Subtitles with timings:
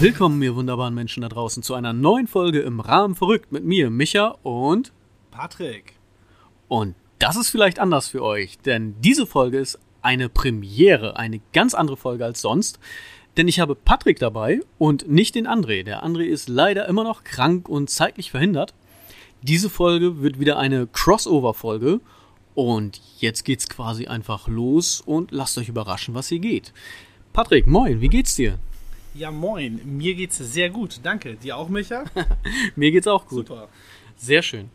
[0.00, 3.90] Willkommen, ihr wunderbaren Menschen da draußen, zu einer neuen Folge im Rahmen verrückt mit mir,
[3.90, 4.94] Micha und
[5.30, 5.92] Patrick.
[6.68, 11.74] Und das ist vielleicht anders für euch, denn diese Folge ist eine Premiere, eine ganz
[11.74, 12.78] andere Folge als sonst.
[13.36, 15.82] Denn ich habe Patrick dabei und nicht den André.
[15.82, 18.72] Der André ist leider immer noch krank und zeitlich verhindert.
[19.42, 22.00] Diese Folge wird wieder eine Crossover-Folge.
[22.54, 26.72] Und jetzt geht's quasi einfach los und lasst euch überraschen, was hier geht.
[27.34, 28.58] Patrick, moin, wie geht's dir?
[29.14, 29.80] Ja, moin.
[29.84, 31.00] Mir geht's sehr gut.
[31.02, 31.34] Danke.
[31.34, 32.04] Dir auch, Micha?
[32.76, 33.48] Mir geht's auch gut.
[33.48, 33.68] Super.
[34.16, 34.70] Sehr schön.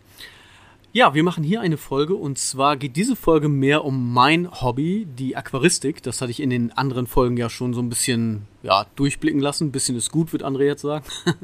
[0.91, 5.05] Ja, wir machen hier eine Folge und zwar geht diese Folge mehr um mein Hobby,
[5.05, 6.01] die Aquaristik.
[6.03, 9.67] Das hatte ich in den anderen Folgen ja schon so ein bisschen ja, durchblicken lassen.
[9.67, 11.05] Ein bisschen ist gut, wird André jetzt sagen.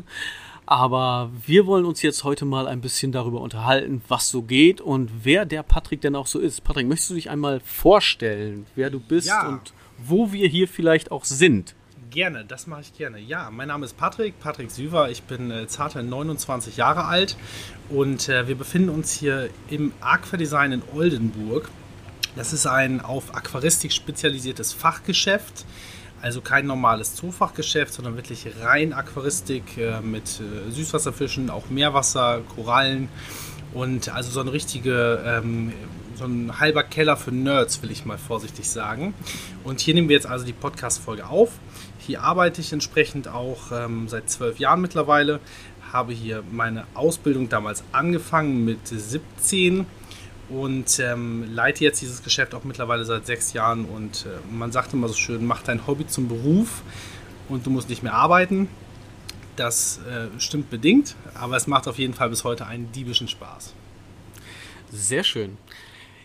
[0.65, 5.11] Aber wir wollen uns jetzt heute mal ein bisschen darüber unterhalten, was so geht und
[5.23, 6.63] wer der Patrick denn auch so ist.
[6.63, 9.49] Patrick, möchtest du dich einmal vorstellen, wer du bist Ja.
[9.49, 11.75] und wo wir hier vielleicht auch sind?
[12.11, 13.19] Gerne, das mache ich gerne.
[13.19, 15.09] Ja, mein Name ist Patrick, Patrick Süver.
[15.09, 17.37] Ich bin äh, zarte 29 Jahre alt
[17.87, 21.69] und äh, wir befinden uns hier im Aquadesign in Oldenburg.
[22.35, 25.65] Das ist ein auf Aquaristik spezialisiertes Fachgeschäft.
[26.21, 33.07] Also kein normales Zoofachgeschäft, sondern wirklich rein Aquaristik äh, mit äh, Süßwasserfischen, auch Meerwasser, Korallen
[33.73, 35.71] und also so eine richtige, ähm,
[36.15, 39.13] so ein halber Keller für Nerds, will ich mal vorsichtig sagen.
[39.63, 41.51] Und hier nehmen wir jetzt also die Podcast-Folge auf.
[42.03, 45.39] Hier arbeite ich entsprechend auch ähm, seit zwölf Jahren mittlerweile.
[45.93, 49.85] Habe hier meine Ausbildung damals angefangen mit 17
[50.49, 53.85] und ähm, leite jetzt dieses Geschäft auch mittlerweile seit sechs Jahren.
[53.85, 56.81] Und äh, man sagt immer so schön, mach dein Hobby zum Beruf
[57.49, 58.67] und du musst nicht mehr arbeiten.
[59.55, 63.75] Das äh, stimmt bedingt, aber es macht auf jeden Fall bis heute einen diebischen Spaß.
[64.91, 65.59] Sehr schön.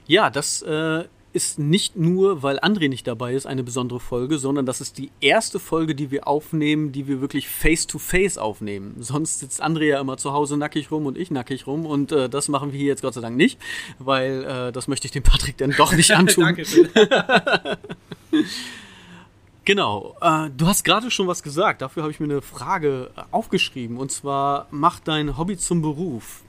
[0.07, 1.05] Ja, das äh,
[1.37, 5.11] ist nicht nur, weil André nicht dabei ist, eine besondere Folge, sondern das ist die
[5.21, 8.97] erste Folge, die wir aufnehmen, die wir wirklich face-to-face aufnehmen.
[9.01, 12.31] Sonst sitzt André ja immer zu Hause nackig rum und ich nackig rum und äh,
[12.31, 13.61] das machen wir hier jetzt Gott sei Dank nicht,
[13.99, 16.45] weil äh, das möchte ich dem Patrick dann doch nicht antun.
[16.45, 16.89] Dankeschön.
[19.67, 20.15] Genau.
[20.21, 21.83] Äh, du hast gerade schon was gesagt.
[21.83, 23.97] Dafür habe ich mir eine Frage aufgeschrieben.
[23.97, 26.45] Und zwar, mach dein Hobby zum Beruf.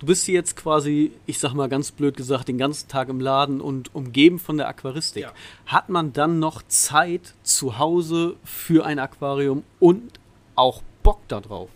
[0.00, 3.20] Du bist hier jetzt quasi, ich sag mal ganz blöd gesagt, den ganzen Tag im
[3.20, 5.24] Laden und umgeben von der Aquaristik.
[5.24, 5.32] Ja.
[5.66, 10.18] Hat man dann noch Zeit zu Hause für ein Aquarium und
[10.56, 11.68] auch Bock darauf?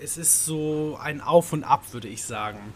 [0.00, 2.72] Es ist so ein Auf und Ab, würde ich sagen.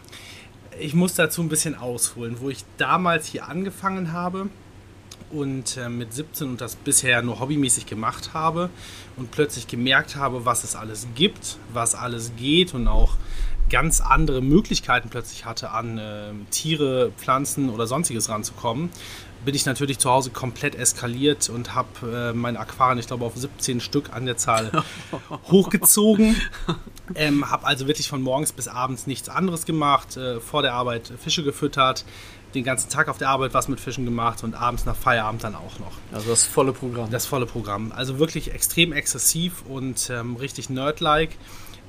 [0.77, 4.49] Ich muss dazu ein bisschen ausholen, wo ich damals hier angefangen habe
[5.31, 8.69] und äh, mit 17 und das bisher nur hobbymäßig gemacht habe
[9.15, 13.15] und plötzlich gemerkt habe, was es alles gibt, was alles geht und auch
[13.69, 18.89] ganz andere Möglichkeiten plötzlich hatte, an äh, Tiere, Pflanzen oder sonstiges ranzukommen,
[19.45, 23.35] bin ich natürlich zu Hause komplett eskaliert und habe äh, meine Aquarien, ich glaube, auf
[23.35, 24.71] 17 Stück an der Zahl
[25.51, 26.35] hochgezogen.
[27.13, 31.13] Ähm, habe also wirklich von morgens bis abends nichts anderes gemacht, äh, vor der Arbeit
[31.19, 32.03] Fische gefüttert,
[32.55, 35.55] den ganzen Tag auf der Arbeit was mit Fischen gemacht und abends nach Feierabend dann
[35.55, 35.91] auch noch.
[36.11, 37.11] Also das volle Programm.
[37.11, 37.91] Das volle Programm.
[37.91, 41.37] Also wirklich extrem exzessiv und ähm, richtig nerd-like.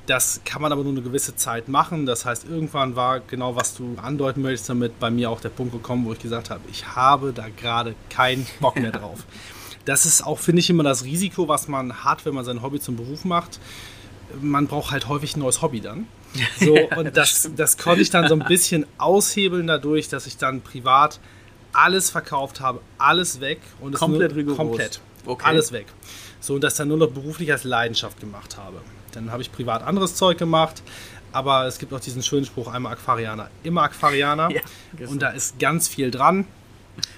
[0.06, 2.06] Das kann man aber nur eine gewisse Zeit machen.
[2.06, 5.72] Das heißt, irgendwann war genau, was du andeuten möchtest, damit bei mir auch der Punkt
[5.72, 9.24] gekommen, wo ich gesagt habe, ich habe da gerade keinen Bock mehr drauf.
[9.84, 12.80] Das ist auch, finde ich, immer das Risiko, was man hat, wenn man sein Hobby
[12.80, 13.58] zum Beruf macht.
[14.40, 16.06] Man braucht halt häufig ein neues Hobby dann.
[16.60, 20.60] So, und das, das konnte ich dann so ein bisschen aushebeln dadurch, dass ich dann
[20.60, 21.18] privat
[21.72, 24.56] alles verkauft habe, alles weg und es Komplett rigoros.
[24.56, 25.44] komplett Okay.
[25.46, 25.86] alles weg.
[26.40, 28.80] So und das dann nur noch beruflich als Leidenschaft gemacht habe.
[29.16, 30.82] Dann habe ich privat anderes Zeug gemacht,
[31.32, 34.50] aber es gibt auch diesen schönen Spruch, einmal Aquarianer, immer Aquarianer.
[34.56, 34.60] Ja,
[34.96, 35.10] genau.
[35.10, 36.46] und da ist ganz viel dran.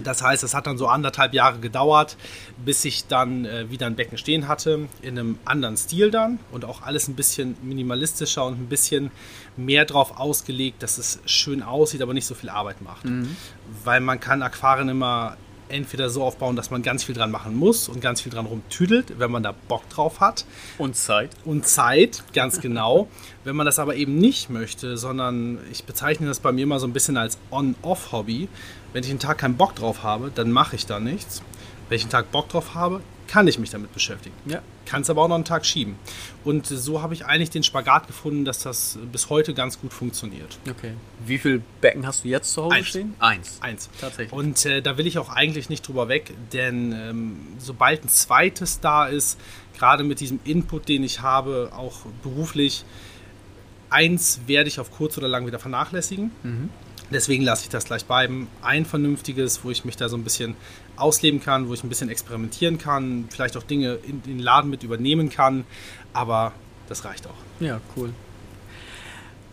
[0.00, 2.16] Das heißt, es hat dann so anderthalb Jahre gedauert,
[2.64, 6.64] bis ich dann äh, wieder ein Becken stehen hatte, in einem anderen Stil dann und
[6.64, 9.12] auch alles ein bisschen minimalistischer und ein bisschen
[9.56, 13.04] mehr drauf ausgelegt, dass es schön aussieht, aber nicht so viel Arbeit macht.
[13.84, 15.36] Weil man kann Aquarien immer
[15.68, 19.18] entweder so aufbauen, dass man ganz viel dran machen muss und ganz viel dran rumtüdelt,
[19.18, 20.44] wenn man da Bock drauf hat
[20.78, 21.30] Und Zeit.
[21.44, 23.08] und Zeit, ganz genau.
[23.44, 26.86] Wenn man das aber eben nicht möchte, sondern ich bezeichne das bei mir immer so
[26.86, 28.48] ein bisschen als On-Off-Hobby.
[28.92, 31.42] Wenn ich einen Tag keinen Bock drauf habe, dann mache ich da nichts.
[31.88, 34.34] Wenn ich einen Tag Bock drauf habe, kann ich mich damit beschäftigen.
[34.46, 34.62] Ja.
[34.86, 35.96] Kann es aber auch noch einen Tag schieben.
[36.44, 40.58] Und so habe ich eigentlich den Spagat gefunden, dass das bis heute ganz gut funktioniert.
[40.68, 40.94] Okay.
[41.24, 42.86] Wie viel Becken hast du jetzt zu Hause Eins.
[42.88, 43.14] stehen?
[43.18, 43.58] Eins.
[43.60, 43.90] Eins.
[44.00, 44.32] Tatsächlich.
[44.32, 48.80] Und äh, da will ich auch eigentlich nicht drüber weg, denn ähm, sobald ein zweites
[48.80, 49.38] da ist,
[49.76, 52.84] gerade mit diesem Input, den ich habe, auch beruflich,
[53.90, 56.30] eins werde ich auf kurz oder lang wieder vernachlässigen.
[57.10, 58.48] Deswegen lasse ich das gleich bleiben.
[58.60, 60.56] Ein vernünftiges, wo ich mich da so ein bisschen
[61.00, 64.82] ausleben kann, wo ich ein bisschen experimentieren kann, vielleicht auch Dinge in den Laden mit
[64.82, 65.64] übernehmen kann.
[66.12, 66.52] Aber
[66.88, 67.34] das reicht auch.
[67.60, 68.12] Ja, cool.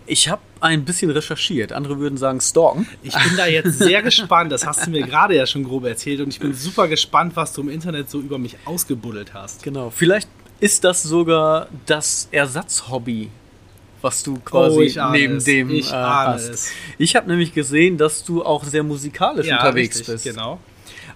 [0.08, 1.72] Ich habe ein bisschen recherchiert.
[1.74, 2.88] Andere würden sagen stalken.
[3.02, 4.52] Ich bin da jetzt sehr gespannt.
[4.52, 6.22] Das hast du mir gerade ja schon grob erzählt.
[6.22, 9.64] Und ich bin super gespannt, was du im Internet so über mich ausgebuddelt hast.
[9.64, 9.90] Genau.
[9.90, 13.30] Vielleicht ist das sogar das Ersatzhobby,
[14.02, 15.44] was du quasi oh, neben es.
[15.44, 16.50] dem ich äh, hast.
[16.50, 16.72] Es.
[16.98, 20.24] Ich habe nämlich gesehen, dass du auch sehr musikalisch Ja, unterwegs richtig, bist.
[20.26, 20.60] Genau.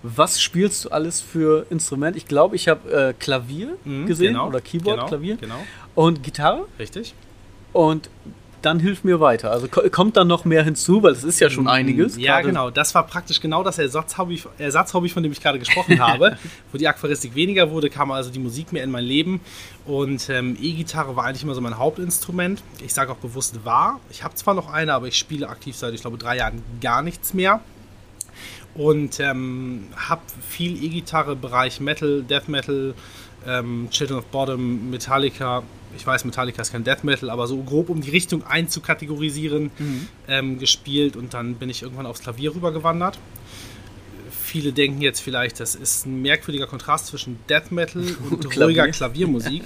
[0.03, 2.15] Was spielst du alles für Instrument?
[2.15, 5.65] Ich glaube, ich habe äh, Klavier Mhm, gesehen genau, oder Keyboard, genau, Klavier Genau.
[5.95, 6.65] und Gitarre.
[6.79, 7.13] Richtig.
[7.73, 8.09] Und
[8.61, 9.51] dann hilf mir weiter.
[9.51, 12.17] Also ko- kommt dann noch mehr hinzu, weil es ist ja schon einiges.
[12.17, 12.69] Ja, genau.
[12.69, 16.37] Das war praktisch genau das Ersatzhobby, Ersatzhobby von dem ich gerade gesprochen habe.
[16.71, 19.39] Wo die Aquaristik weniger wurde, kam also die Musik mehr in mein Leben.
[19.85, 22.61] Und ähm, E-Gitarre war eigentlich immer so mein Hauptinstrument.
[22.85, 23.99] Ich sage auch bewusst war.
[24.09, 27.01] Ich habe zwar noch eine, aber ich spiele aktiv seit, ich glaube, drei Jahren gar
[27.01, 27.61] nichts mehr.
[28.79, 32.93] Und ähm, habe viel E-Gitarre, Bereich Metal, Death Metal,
[33.45, 35.63] ähm, Children of Bottom, Metallica.
[35.97, 39.69] Ich weiß, Metallica ist kein Death Metal, aber so grob um die Richtung einzukategorisieren
[40.29, 41.17] ähm, gespielt.
[41.17, 43.19] Und dann bin ich irgendwann aufs Klavier rübergewandert.
[44.31, 48.01] Viele denken jetzt vielleicht, das ist ein merkwürdiger Kontrast zwischen Death Metal
[48.31, 48.63] und Klavier.
[48.63, 49.63] ruhiger Klaviermusik.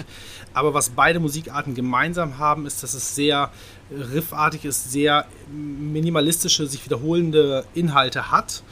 [0.55, 3.51] Aber was beide Musikarten gemeinsam haben, ist, dass es sehr
[3.91, 8.63] riffartig ist, sehr minimalistische, sich wiederholende Inhalte hat.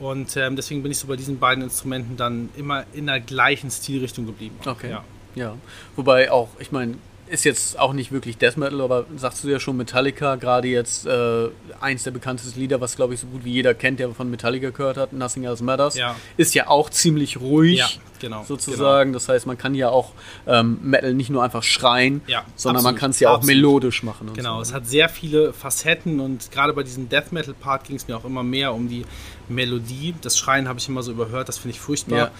[0.00, 3.70] Und ähm, deswegen bin ich so bei diesen beiden Instrumenten dann immer in der gleichen
[3.70, 4.56] Stilrichtung geblieben.
[4.66, 4.90] Okay.
[4.90, 5.04] Ja.
[5.36, 5.54] Ja.
[5.94, 6.96] Wobei auch, ich meine,
[7.28, 11.06] ist jetzt auch nicht wirklich Death Metal, aber sagst du ja schon Metallica, gerade jetzt
[11.06, 11.48] äh,
[11.80, 14.70] eins der bekanntesten Lieder, was glaube ich so gut wie jeder kennt, der von Metallica
[14.70, 16.16] gehört hat, Nothing Else Matters, Ja.
[16.36, 17.78] ist ja auch ziemlich ruhig.
[17.78, 17.88] Ja,
[18.18, 19.12] genau, Sozusagen.
[19.12, 20.10] Das heißt, man kann ja auch
[20.48, 23.56] ähm, Metal nicht nur einfach schreien, Ja, sondern man absolut, kann es ja auch absolut.
[23.56, 24.32] melodisch machen.
[24.34, 24.62] Genau, so.
[24.62, 28.16] es hat sehr viele Facetten und gerade bei diesem Death Metal Part ging es mir
[28.16, 29.04] auch immer mehr um die
[29.50, 30.14] Melodie.
[30.20, 32.18] Das Schreien habe ich immer so überhört, das finde ich furchtbar.
[32.18, 32.30] Ja.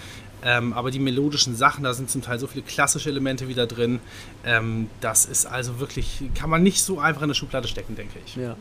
[0.42, 4.00] Ähm, aber die melodischen Sachen, da sind zum Teil so viele klassische Elemente wieder drin.
[4.44, 8.18] Ähm, das ist also wirklich, kann man nicht so einfach in eine Schublade stecken, denke
[8.24, 8.36] ich.
[8.36, 8.56] Ja.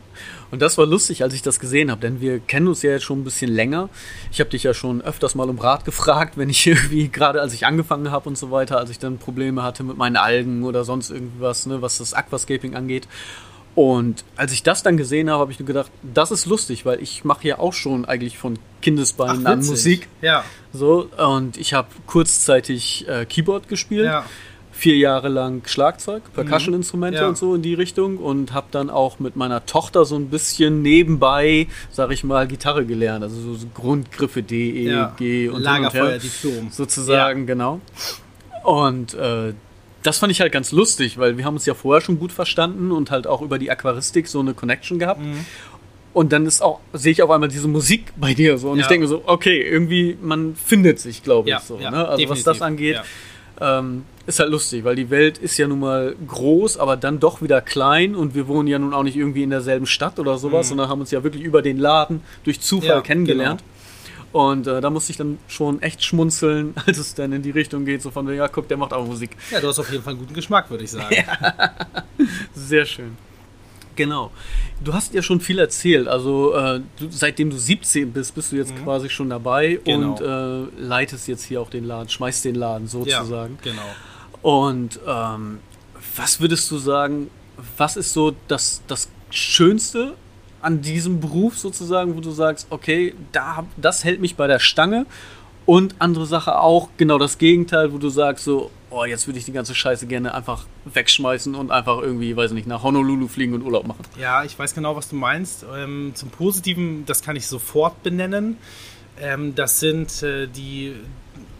[0.50, 3.04] Und das war lustig, als ich das gesehen habe, denn wir kennen uns ja jetzt
[3.04, 3.88] schon ein bisschen länger.
[4.30, 7.54] Ich habe dich ja schon öfters mal um Rat gefragt, wenn ich irgendwie, gerade als
[7.54, 10.84] ich angefangen habe und so weiter, als ich dann Probleme hatte mit meinen Algen oder
[10.84, 13.08] sonst irgendwas, ne, was das Aquascaping angeht.
[13.80, 17.02] Und als ich das dann gesehen habe, habe ich nur gedacht, das ist lustig, weil
[17.02, 19.70] ich mache ja auch schon eigentlich von Kindesbeinen an witzig.
[19.70, 20.08] Musik.
[20.20, 24.26] Ja, So, und ich habe kurzzeitig äh, Keyboard gespielt ja.
[24.70, 27.28] vier Jahre lang Schlagzeug, Percussion-Instrumente Ja.
[27.28, 30.82] und so in die Richtung und habe dann auch mit meiner Tochter so ein bisschen
[30.82, 33.22] nebenbei, sag ich mal, Gitarre gelernt.
[33.24, 35.14] Also so, Grundgriffe D, E, ja.
[35.16, 35.80] G und hin und her.
[35.80, 36.70] Lagerfeuer-Diplom.
[36.70, 37.80] Sozusagen, genau.
[38.62, 39.54] Und äh,
[40.02, 42.90] das fand ich halt ganz lustig, weil wir haben uns ja vorher schon gut verstanden
[42.90, 45.20] und halt auch über die Aquaristik so eine Connection gehabt.
[45.20, 45.44] Mhm.
[46.12, 48.70] Und dann ist auch, sehe ich auf einmal diese Musik bei dir so.
[48.70, 48.82] Und Ja.
[48.82, 51.78] ich denke so, okay, irgendwie, man findet sich, glaube ich, Ja, so.
[51.78, 51.98] ja, ne?
[51.98, 52.44] Also was definitiv.
[52.44, 53.00] das angeht,
[53.60, 57.42] ähm, ist halt lustig, weil die Welt ist ja nun mal groß, aber dann doch
[57.42, 60.68] wieder klein und wir wohnen ja nun auch nicht irgendwie in derselben Stadt oder sowas,
[60.68, 62.94] sondern haben uns ja wirklich über den Laden durch Zufall Mhm.
[62.96, 63.62] Ja, kennengelernt.
[64.32, 67.84] Und äh, da musste ich dann schon echt schmunzeln, als es dann in die Richtung
[67.84, 69.30] geht, so von wegen, ja, guck, der macht auch Musik.
[69.50, 71.14] Ja, du hast auf jeden Fall einen guten Geschmack, würde ich sagen.
[72.54, 73.16] Sehr schön.
[73.96, 74.30] Genau.
[74.82, 76.06] Du hast ja schon viel erzählt.
[76.08, 79.84] Also äh, du, seitdem du 17 bist, bist du jetzt quasi schon dabei Mhm.
[79.84, 80.12] Genau.
[80.12, 80.20] und
[80.78, 83.58] äh, leitest jetzt hier auch den Laden, schmeißt den Laden sozusagen.
[83.64, 83.82] Ja, genau.
[84.42, 85.58] Und ähm,
[86.16, 87.30] was würdest du sagen,
[87.76, 90.14] was ist so das, das Schönste
[90.62, 95.06] an diesem Beruf sozusagen, wo du sagst, okay, da, das hält mich bei der Stange
[95.66, 99.44] und andere Sache auch, genau das Gegenteil, wo du sagst so, oh, jetzt würde ich
[99.44, 103.62] die ganze Scheiße gerne einfach wegschmeißen und einfach irgendwie, weiß nicht, nach Honolulu fliegen und
[103.62, 104.02] Urlaub machen.
[104.18, 105.64] Ja, ich weiß genau, was du meinst.
[105.74, 108.56] Ähm, zum Positiven, das kann ich sofort benennen.
[109.20, 110.94] Ähm, das sind äh, die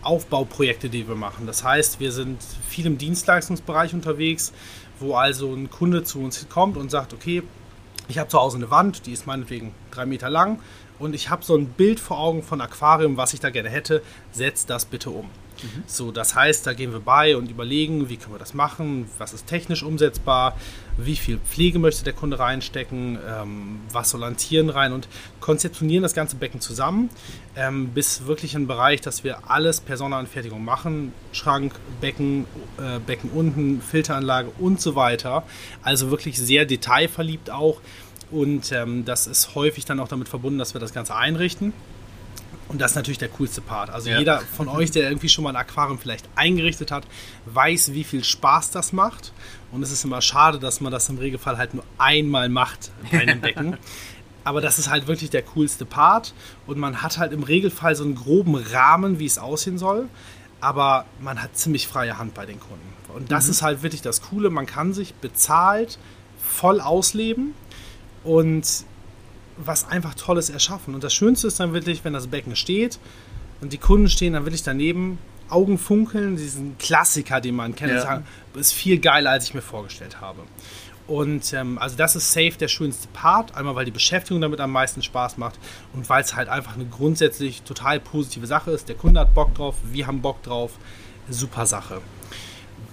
[0.02, 1.46] Aufbauprojekte, die wir machen.
[1.46, 4.52] Das heißt, wir sind viel im Dienstleistungsbereich unterwegs,
[4.98, 7.42] wo also ein Kunde zu uns kommt und sagt, okay,
[8.10, 10.60] ich habe zu Hause eine Wand, die ist meinetwegen drei Meter lang
[10.98, 14.02] und ich habe so ein Bild vor Augen von Aquarium, was ich da gerne hätte,
[14.32, 15.30] setzt das bitte um.
[15.86, 19.32] So, das heißt, da gehen wir bei und überlegen, wie können wir das machen, was
[19.32, 20.56] ist technisch umsetzbar,
[20.96, 25.08] wie viel Pflege möchte der Kunde reinstecken, ähm, was soll an Tieren rein und
[25.40, 27.10] konzeptionieren das ganze Becken zusammen,
[27.56, 32.46] ähm, bis wirklich ein Bereich, dass wir alles per Sonderanfertigung machen, Schrank, Becken,
[32.78, 35.44] äh, Becken unten, Filteranlage und so weiter.
[35.82, 37.80] Also wirklich sehr detailverliebt auch
[38.30, 41.72] und ähm, das ist häufig dann auch damit verbunden, dass wir das Ganze einrichten.
[42.70, 43.90] Und das ist natürlich der coolste Part.
[43.90, 44.18] Also Ja.
[44.20, 47.04] jeder von euch, der irgendwie schon mal ein Aquarium vielleicht eingerichtet hat,
[47.46, 49.32] weiß, wie viel Spaß das macht.
[49.72, 53.22] Und es ist immer schade, dass man das im Regelfall halt nur einmal macht bei
[53.22, 53.76] einem Becken.
[54.44, 56.32] Aber das ist halt wirklich der coolste Part
[56.66, 60.08] und man hat halt im Regelfall so einen groben Rahmen, wie es aussehen soll,
[60.60, 62.88] aber man hat ziemlich freie Hand bei den Kunden.
[63.14, 63.50] Und das mhm.
[63.50, 65.98] ist halt wirklich das Coole, man kann sich bezahlt
[66.40, 67.54] voll ausleben
[68.24, 68.84] und
[69.64, 70.94] was einfach Tolles erschaffen.
[70.94, 72.98] Und das Schönste ist dann wirklich, wenn das Becken steht
[73.60, 78.00] und die Kunden stehen dann wirklich daneben, Augen funkeln, diesen Klassiker, den man kennt, ja.
[78.00, 78.24] sagen,
[78.54, 80.42] ist viel geiler, als ich mir vorgestellt habe.
[81.06, 84.70] Und ähm, also das ist safe der schönste Part, einmal weil die Beschäftigung damit am
[84.70, 85.58] meisten Spaß macht
[85.92, 88.88] und weil es halt einfach eine grundsätzlich total positive Sache ist.
[88.88, 90.70] Der Kunde hat Bock drauf, wir haben Bock drauf,
[91.28, 92.00] super Sache.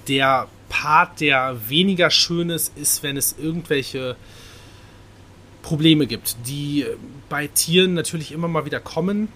[0.08, 4.16] Der Part, der weniger schön ist, ist, wenn es irgendwelche
[5.68, 6.86] Probleme gibt, die
[7.28, 9.28] bei Tieren natürlich immer mal wieder kommen.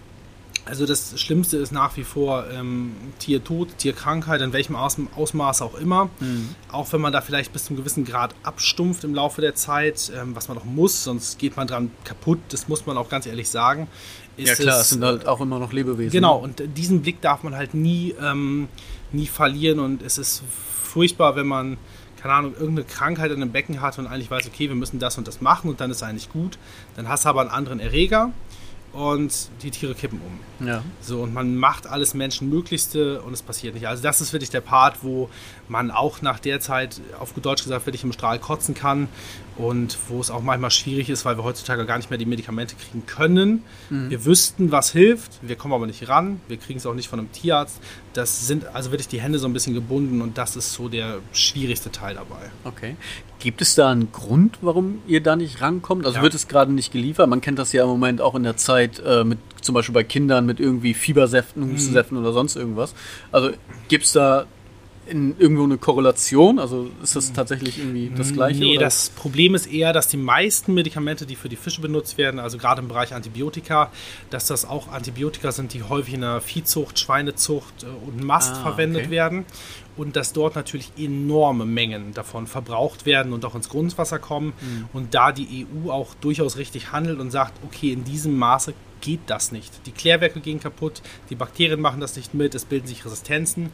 [0.64, 5.76] Also das Schlimmste ist nach wie vor ähm, Tiertod, Tierkrankheit, in welchem Aus Ausmaß auch
[5.76, 6.06] immer.
[6.22, 6.56] Mhm.
[6.72, 10.10] Auch wenn man da vielleicht bis zu einem gewissen Grad abstumpft im Laufe der Zeit,
[10.16, 13.26] ähm, was man auch muss, sonst geht man dran kaputt, das muss man auch ganz
[13.26, 13.90] ehrlich sagen.
[14.38, 16.12] ja klar, es sind halt auch immer noch Lebewesen.
[16.12, 18.70] Genau, und diesen Blick darf man halt nie, ähm,
[19.12, 20.44] nie verlieren und es ist
[20.82, 21.78] furchtbar, wenn man
[22.22, 25.18] keine Ahnung, irgendeine Krankheit in dem Becken hat und eigentlich weiß, okay, wir müssen das
[25.18, 26.58] und das machen und dann ist eigentlich gut.
[26.96, 28.32] Dann hast du aber einen anderen Erreger
[28.94, 30.51] und die Tiere kippen um.
[30.66, 30.84] Ja.
[31.02, 33.88] So, und man macht alles Menschenmöglichste und es passiert nicht.
[33.88, 35.30] Also das ist wirklich der Part, wo
[35.68, 39.08] man auch nach der Zeit, auf gut Deutsch gesagt, wirklich im Strahl kotzen kann
[39.58, 42.76] und wo es auch manchmal schwierig ist, weil wir heutzutage gar nicht mehr die Medikamente
[42.76, 43.64] kriegen können.
[43.90, 44.10] Mhm.
[44.10, 47.20] Wir wüssten, was hilft, wir kommen aber nicht ran, wir kriegen es auch nicht von
[47.20, 47.80] einem Tierarzt.
[48.14, 51.20] Das sind also wirklich die Hände so ein bisschen gebunden und das ist so der
[51.32, 52.52] schwierigste Teil dabei.
[52.64, 52.96] Okay.
[53.40, 56.06] Gibt es da einen Grund, warum ihr da nicht rankommt?
[56.06, 56.24] Also ja.
[56.24, 57.28] wird es gerade nicht geliefert?
[57.28, 60.04] Man kennt das ja im Moment auch in der Zeit äh, mit zum Beispiel bei
[60.04, 61.74] Kindern mit irgendwie Fiebersäften, mhm.
[61.74, 62.24] Hustensäften mhm.
[62.24, 62.94] oder sonst irgendwas.
[63.32, 63.52] Also
[63.88, 64.46] gibt es da
[65.08, 66.60] in irgendwo eine Korrelation?
[66.60, 68.60] Also ist das tatsächlich irgendwie das Gleiche?
[68.60, 68.86] Nee, oder?
[68.86, 72.58] das Problem ist eher, dass die meisten Medikamente, die für die Fische benutzt werden, also
[72.58, 73.92] gerade im Bereich Antibiotika,
[74.30, 78.62] dass das auch Antibiotika sind, die häufig in der Viehzucht, Schweinezucht äh, und Mast ah,
[78.62, 79.12] verwendet okay.
[79.12, 79.46] werden.
[80.02, 84.54] Und dass dort natürlich enorme Mengen davon verbraucht werden und auch ins Grundwasser kommen.
[84.60, 84.90] Mhm.
[84.94, 89.20] Und da die EU auch durchaus richtig handelt und sagt, okay, in diesem Maße geht
[89.28, 89.86] das nicht.
[89.86, 93.70] Die Klärwerke gehen kaputt, die Bakterien machen das nicht mit, es bilden sich Resistenzen.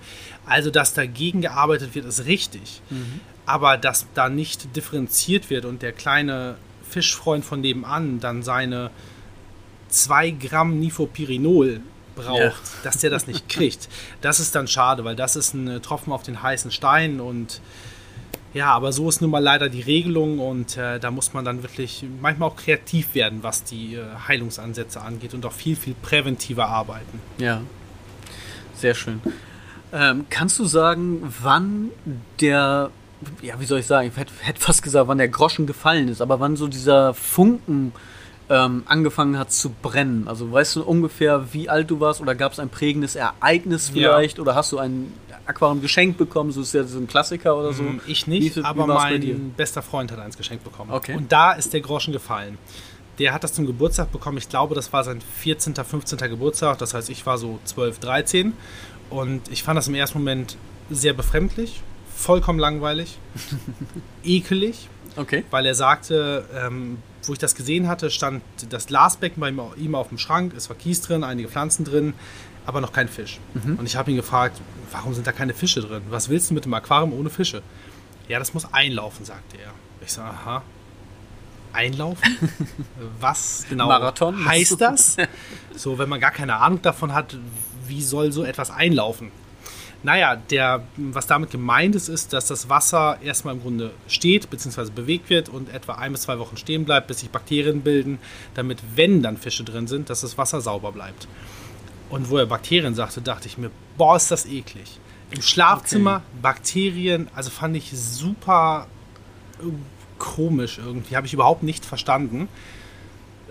[0.46, 2.81] Also, dass dagegen gearbeitet wird, ist richtig.
[2.89, 3.22] Mhm.
[3.46, 6.57] Aber dass da nicht differenziert wird und der kleine
[6.89, 8.91] Fischfreund von nebenan dann seine
[9.88, 11.79] 2 Gramm Nifopyrinol
[12.17, 12.53] braucht, ja.
[12.83, 13.88] dass der das nicht kriegt,
[14.21, 17.62] das ist dann schade, weil das ist ein Tropfen auf den heißen Stein und
[18.53, 21.63] ja, aber so ist nun mal leider die Regelung und äh, da muss man dann
[21.63, 26.67] wirklich manchmal auch kreativ werden, was die äh, Heilungsansätze angeht und auch viel, viel präventiver
[26.67, 27.21] arbeiten.
[27.38, 27.62] Ja,
[28.74, 29.21] sehr schön.
[29.93, 31.91] Ähm, kannst du sagen, wann
[32.41, 32.89] der,
[33.41, 36.21] ja, wie soll ich sagen, ich hätte, hätte fast gesagt, wann der Groschen gefallen ist,
[36.21, 37.93] aber wann so dieser Funken
[38.49, 40.27] ähm, angefangen hat zu brennen?
[40.27, 44.37] Also weißt du ungefähr, wie alt du warst oder gab es ein prägendes Ereignis vielleicht
[44.37, 44.41] ja.
[44.41, 45.13] oder hast du ein
[45.45, 46.51] Aquarium geschenkt bekommen?
[46.51, 47.83] So ist ja so ein Klassiker oder so.
[47.83, 50.91] Mm, ich nicht, wie, aber mein bester Freund hat eins geschenkt bekommen.
[50.91, 51.15] Okay.
[51.15, 52.57] Und da ist der Groschen gefallen.
[53.19, 54.37] Der hat das zum Geburtstag bekommen.
[54.37, 56.19] Ich glaube, das war sein 14., 15.
[56.19, 56.77] Geburtstag.
[56.77, 58.53] Das heißt, ich war so 12, 13.
[59.09, 60.57] Und ich fand das im ersten Moment
[60.89, 61.81] sehr befremdlich,
[62.15, 63.17] vollkommen langweilig,
[64.23, 64.89] ekelig.
[65.15, 65.43] Okay.
[65.49, 70.10] Weil er sagte, ähm, wo ich das gesehen hatte, stand das Glasbecken bei ihm auf
[70.10, 70.53] dem Schrank.
[70.55, 72.13] Es war Kies drin, einige Pflanzen drin
[72.67, 73.39] aber noch kein Fisch.
[73.53, 73.77] Mhm.
[73.79, 76.03] Und ich habe ihn gefragt, warum sind da keine Fische drin?
[76.10, 77.63] Was willst du mit dem Aquarium ohne Fische?
[78.27, 79.72] Ja, das muss einlaufen, sagte er.
[80.01, 80.62] Ich so, aha.
[81.72, 82.38] Einlaufen?
[83.22, 84.46] Was genau Marathon?
[84.46, 85.15] heißt das?
[85.75, 87.38] So, wenn man gar keine Ahnung davon hat,
[87.88, 89.31] wie soll so etwas einlaufen?
[90.03, 94.91] Naja, der, was damit gemeint ist, ist, dass das Wasser erstmal im Grunde steht bzw.
[94.91, 98.19] bewegt wird und etwa ein bis zwei Wochen stehen bleibt, bis sich Bakterien bilden,
[98.53, 101.27] damit, wenn dann Fische drin sind, dass das Wasser sauber bleibt.
[102.09, 104.99] Und wo er Bakterien sagte, dachte ich mir, boah, ist das eklig.
[105.31, 106.39] Im Schlafzimmer okay.
[106.41, 108.87] Bakterien, also fand ich super
[109.59, 109.65] äh,
[110.17, 112.47] komisch irgendwie, habe ich überhaupt nicht verstanden.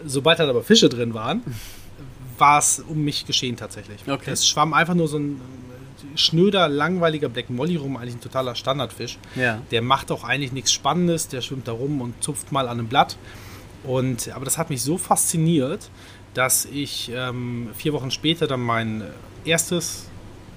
[0.05, 1.43] Sobald dann aber Fische drin waren,
[2.39, 4.09] war es um mich geschehen tatsächlich.
[4.09, 4.31] Okay.
[4.31, 5.41] Es schwamm einfach nur so ein
[6.15, 9.19] schnöder, langweiliger Black Molly rum, eigentlich ein totaler Standardfisch.
[9.35, 9.61] Ja.
[9.71, 12.89] Der macht auch eigentlich nichts Spannendes, der schwimmt da rum und zupft mal an einem
[12.89, 13.17] Blatt.
[13.85, 15.91] Und, aber das hat mich so fasziniert,
[16.35, 19.05] dass ich ähm, vier Wochen später dann mein
[19.45, 20.09] erstes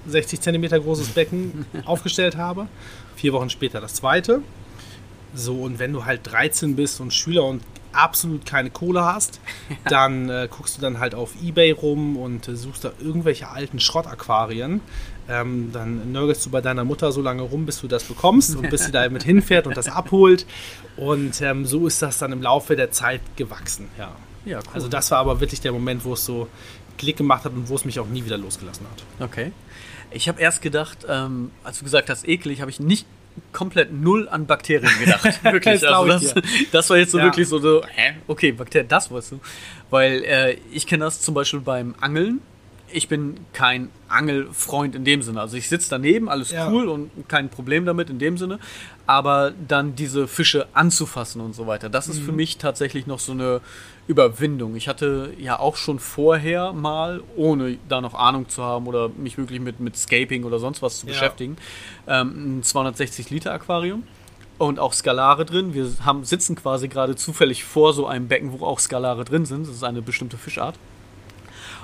[0.07, 2.67] 60 cm großes Becken aufgestellt habe.
[3.15, 4.41] Vier Wochen später das zweite.
[5.33, 9.39] So, und wenn du halt 13 bist und Schüler und absolut keine Kohle hast,
[9.89, 13.79] dann äh, guckst du dann halt auf Ebay rum und äh, suchst da irgendwelche alten
[13.79, 14.81] Schrottaquarien.
[15.27, 18.69] Ähm, dann nörgelst du bei deiner Mutter so lange rum, bis du das bekommst und
[18.69, 20.45] bis sie da mit hinfährt und das abholt.
[20.97, 23.89] Und ähm, so ist das dann im Laufe der Zeit gewachsen.
[23.97, 24.11] Ja.
[24.45, 24.73] Ja, cool.
[24.73, 26.47] Also das war aber wirklich der Moment, wo es so
[26.97, 29.27] Klick gemacht hat und wo es mich auch nie wieder losgelassen hat.
[29.27, 29.51] Okay.
[30.11, 33.05] Ich habe erst gedacht, ähm, als du gesagt hast, eklig, habe ich nicht
[33.51, 35.23] komplett null an Bakterien gedacht.
[35.43, 35.81] Wirklich.
[35.81, 37.25] Das also glaub ich das, das war jetzt so Ja.
[37.25, 38.15] wirklich so, so, hä?
[38.27, 39.39] Okay, Bakterien, das wolltest du.
[39.89, 42.41] Weil äh, ich kenne das zum Beispiel beim Angeln.
[42.91, 45.41] Ich bin kein Angelfreund in dem Sinne.
[45.41, 46.69] Also ich sitze daneben, alles Ja.
[46.71, 48.59] cool und kein Problem damit in dem Sinne.
[49.05, 52.13] Aber dann diese Fische anzufassen und so weiter, das Mhm.
[52.13, 53.61] ist für mich tatsächlich noch so eine
[54.09, 54.75] Überwindung.
[54.75, 59.37] Ich hatte ja auch schon vorher mal, ohne da noch Ahnung zu haben oder mich
[59.37, 61.11] wirklich mit, mit Scaping oder sonst was zu Ja.
[61.13, 61.57] beschäftigen,
[62.07, 64.01] ähm, ein 260 Liter Aquarium
[64.57, 65.75] und auch Skalare drin.
[65.75, 69.67] Wir haben, sitzen quasi gerade zufällig vor so einem Becken, wo auch Skalare drin sind.
[69.67, 70.73] Das ist eine bestimmte Fischart.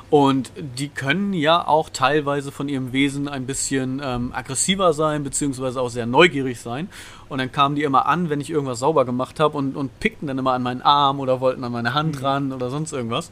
[0.10, 5.82] Und die können ja auch teilweise von ihrem Wesen ein bisschen ähm, aggressiver sein, beziehungsweise
[5.82, 6.90] auch sehr neugierig sein.
[7.28, 10.28] Und dann kamen die immer an, wenn ich irgendwas sauber gemacht habe und, und pickten
[10.28, 13.32] dann immer an meinen Arm oder wollten an meine Hand ran oder sonst irgendwas.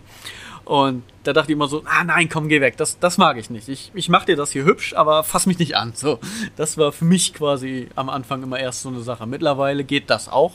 [0.66, 3.50] Und da dachte ich immer so, ah nein, komm, geh weg, das, das mag ich
[3.50, 3.68] nicht.
[3.68, 5.92] Ich, ich mach dir das hier hübsch, aber fass mich nicht an.
[5.94, 6.20] So,
[6.56, 9.28] das war für mich quasi am Anfang immer erst so eine Sache.
[9.28, 10.54] Mittlerweile geht das auch.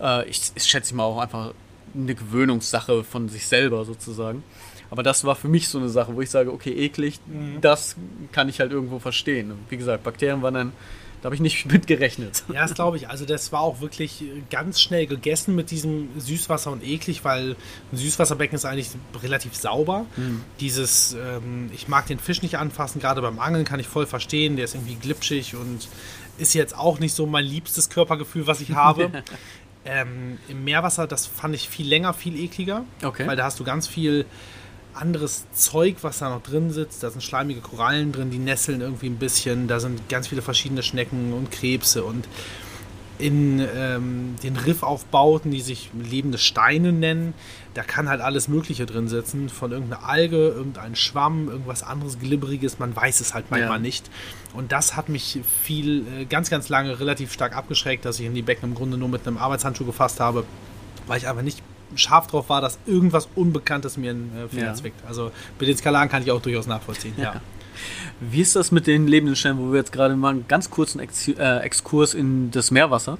[0.00, 1.52] Äh, ich, ich schätze mal auch einfach
[1.94, 4.44] eine Gewöhnungssache von sich selber sozusagen.
[4.90, 7.20] Aber das war für mich so eine Sache, wo ich sage, okay, eklig,
[7.60, 7.96] das
[8.32, 9.52] kann ich halt irgendwo verstehen.
[9.52, 10.72] Und wie gesagt, Bakterien waren dann,
[11.22, 12.42] da habe ich nicht mit gerechnet.
[12.48, 13.08] Ja, das glaube ich.
[13.08, 17.56] Also das war auch wirklich ganz schnell gegessen mit diesem Süßwasser und eklig, weil
[17.92, 18.90] ein Süßwasserbecken ist eigentlich
[19.22, 20.06] relativ sauber.
[20.58, 24.56] Dieses, ähm, ich mag den Fisch nicht anfassen, gerade beim Angeln kann ich voll verstehen,
[24.56, 25.86] der ist irgendwie glitschig und
[26.38, 29.10] ist jetzt auch nicht so mein liebstes Körpergefühl, was ich habe.
[29.84, 33.26] ähm, Im Meerwasser, das fand ich viel länger, viel ekliger, Okay.
[33.26, 34.24] weil da hast du ganz viel
[34.94, 37.02] anderes Zeug, was da noch drin sitzt.
[37.02, 39.68] Da sind schleimige Korallen drin, die nesseln irgendwie ein bisschen.
[39.68, 42.28] Da sind ganz viele verschiedene Schnecken und Krebse und
[43.18, 47.34] in ähm, den Riffaufbauten, die sich lebende Steine nennen,
[47.74, 49.50] da kann halt alles Mögliche drin sitzen.
[49.50, 53.78] Von irgendeiner Alge, irgendein Schwamm, irgendwas anderes Glibberiges, man weiß es halt manchmal Ja.
[53.78, 54.10] nicht.
[54.54, 58.34] Und das hat mich viel, äh, ganz, ganz lange relativ stark abgeschreckt, dass ich in
[58.34, 60.44] die Becken im Grunde nur mit einem Arbeitshandschuh gefasst habe,
[61.06, 61.62] weil ich einfach nicht
[61.96, 64.74] scharf drauf war, dass irgendwas Unbekanntes mir in äh, Finger Ja.
[64.74, 65.00] zwickt.
[65.06, 67.14] Also mit den Skalaren kann ich auch durchaus nachvollziehen.
[67.16, 67.40] Ja.
[68.20, 71.00] Wie ist das mit den lebenden Steinen, wo wir jetzt gerade mal einen ganz kurzen
[71.00, 73.16] Ex äh, Exkurs in das Meerwasser?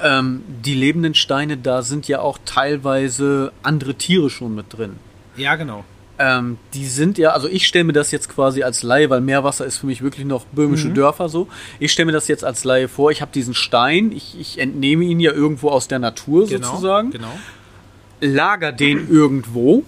[0.00, 4.96] Ähm, die lebenden Steine, da sind ja auch teilweise andere Tiere schon mit drin.
[5.36, 5.84] ja, genau.
[6.16, 9.64] Ähm, die sind ja, also ich stelle mir das jetzt quasi als Laie, weil Meerwasser
[9.66, 10.94] ist für mich wirklich noch böhmische Mhm.
[10.94, 11.48] Dörfer so.
[11.80, 15.02] Ich stelle mir das jetzt als Laie vor, ich habe diesen Stein, ich, ich entnehme
[15.04, 16.68] ihn ja irgendwo aus der Natur Genau.
[16.68, 17.32] sozusagen, Genau.
[18.20, 19.84] Lager den irgendwo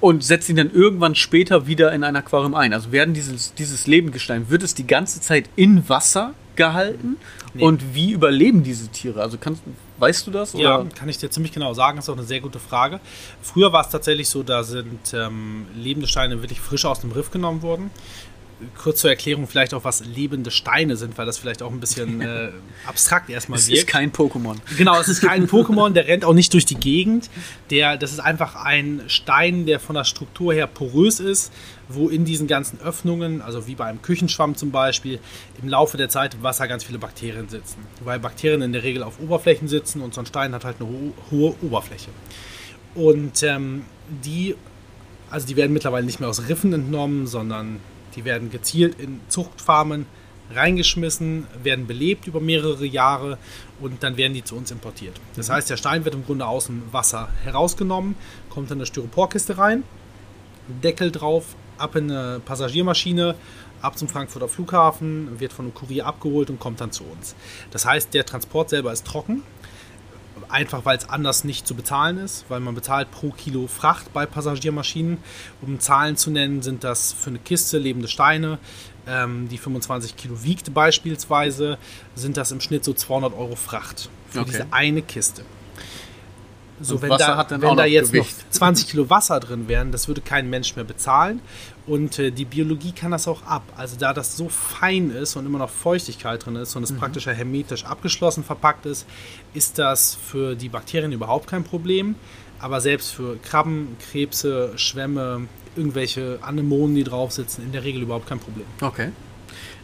[0.00, 2.72] und setze ihn dann irgendwann später wieder in ein Aquarium ein.
[2.72, 7.16] Also werden dieses, dieses Lebendgestein, wird es die ganze Zeit in Wasser gehalten?
[7.54, 7.62] Nee.
[7.62, 9.22] Und wie überleben diese Tiere?
[9.22, 9.62] Also kannst,
[9.98, 10.52] weißt du das?
[10.54, 10.90] Ja, Oder?
[10.90, 11.96] kann ich dir ziemlich genau sagen.
[11.96, 13.00] Das ist auch eine sehr gute Frage.
[13.42, 17.30] Früher war es tatsächlich so, da sind ähm, lebende Steine wirklich frisch aus dem Riff
[17.30, 17.90] genommen worden.
[18.76, 22.20] Kurz zur Erklärung vielleicht auch, was lebende Steine sind, weil das vielleicht auch ein bisschen
[22.22, 22.50] äh,
[22.86, 23.78] abstrakt erstmal Es wirkt.
[23.80, 24.56] ist kein Pokémon.
[24.76, 27.30] Genau, es ist kein Pokémon, der rennt auch nicht durch die Gegend.
[27.70, 31.52] Der, das ist einfach ein Stein, der von der Struktur her porös ist,
[31.88, 35.18] wo in diesen ganzen Öffnungen, also wie bei einem Küchenschwamm zum Beispiel,
[35.62, 37.78] im Laufe der Zeit im Wasser ganz viele Bakterien sitzen.
[38.04, 40.88] Weil Bakterien in der Regel auf Oberflächen sitzen und so ein Stein hat halt eine
[40.88, 42.10] ho hohe Oberfläche.
[42.94, 43.82] Und ähm,
[44.24, 44.54] die,
[45.30, 47.80] also die werden mittlerweile nicht mehr aus Riffen entnommen, sondern
[48.16, 50.06] die werden gezielt in Zuchtfarmen
[50.54, 53.38] reingeschmissen, werden belebt über mehrere Jahre
[53.80, 55.18] und dann werden die zu uns importiert.
[55.36, 58.14] Das heißt, der Stein wird im Grunde aus dem Wasser herausgenommen,
[58.50, 59.84] kommt in eine Styroporkiste rein,
[60.82, 63.34] Deckel drauf, ab in eine Passagiermaschine,
[63.80, 67.34] ab zum Frankfurter Flughafen, wird von einem Kurier abgeholt und kommt dann zu uns.
[67.70, 69.42] Das heißt, der Transport selber ist trocken,
[70.48, 74.26] einfach weil es anders nicht zu bezahlen ist, weil man bezahlt pro Kilo Fracht bei
[74.26, 75.18] Passagiermaschinen.
[75.62, 78.58] Um Zahlen zu nennen, sind das für eine Kiste lebende Steine,
[79.06, 81.78] ähm, die 25 Kilo wiegt beispielsweise,
[82.14, 84.50] sind das im Schnitt so 200 Euro Fracht für Okay.
[84.50, 85.44] diese eine Kiste.
[86.80, 88.36] So, Und wenn Wasser da, wenn da jetzt Gewicht.
[88.46, 91.40] noch 20 Kilo Wasser drin wären, das würde kein Mensch mehr bezahlen.
[91.86, 93.62] Und äh, die Biologie kann das auch ab.
[93.76, 96.96] Also da das so fein ist und immer noch Feuchtigkeit drin ist und es Mhm.
[96.96, 99.06] praktisch hermetisch abgeschlossen verpackt ist,
[99.52, 102.14] ist das für die Bakterien überhaupt kein Problem.
[102.58, 108.26] Aber selbst für Krabben, Krebse, Schwämme, irgendwelche Anemonen, die drauf sitzen, in der Regel überhaupt
[108.28, 108.66] kein Problem.
[108.80, 109.10] Okay.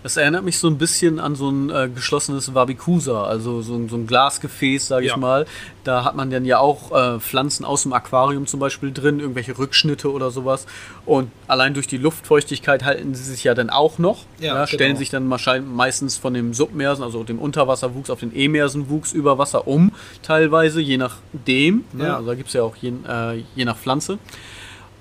[0.02, 3.90] Das erinnert mich so ein bisschen an so ein äh, geschlossenes Wabikusa, also so, ein-
[3.90, 5.18] so ein Glasgefäß, sage ich Ja.
[5.18, 5.44] mal.
[5.84, 9.58] Da hat man dann ja auch äh, Pflanzen aus dem Aquarium zum Beispiel drin, irgendwelche
[9.58, 10.66] Rückschnitte oder sowas.
[11.04, 14.24] Und allein durch die Luftfeuchtigkeit halten sie sich ja dann auch noch.
[14.38, 14.98] Ja, Stellen genau.
[15.00, 19.68] sich dann wahrscheinlich meistens von dem Submersen, also dem Unterwasserwuchs auf den Emersenwuchs über Wasser
[19.68, 21.84] um, teilweise, je nachdem.
[21.92, 22.06] Ne?
[22.06, 22.16] Ja.
[22.16, 24.18] Also da gibt es ja auch je, äh, je nach Pflanze.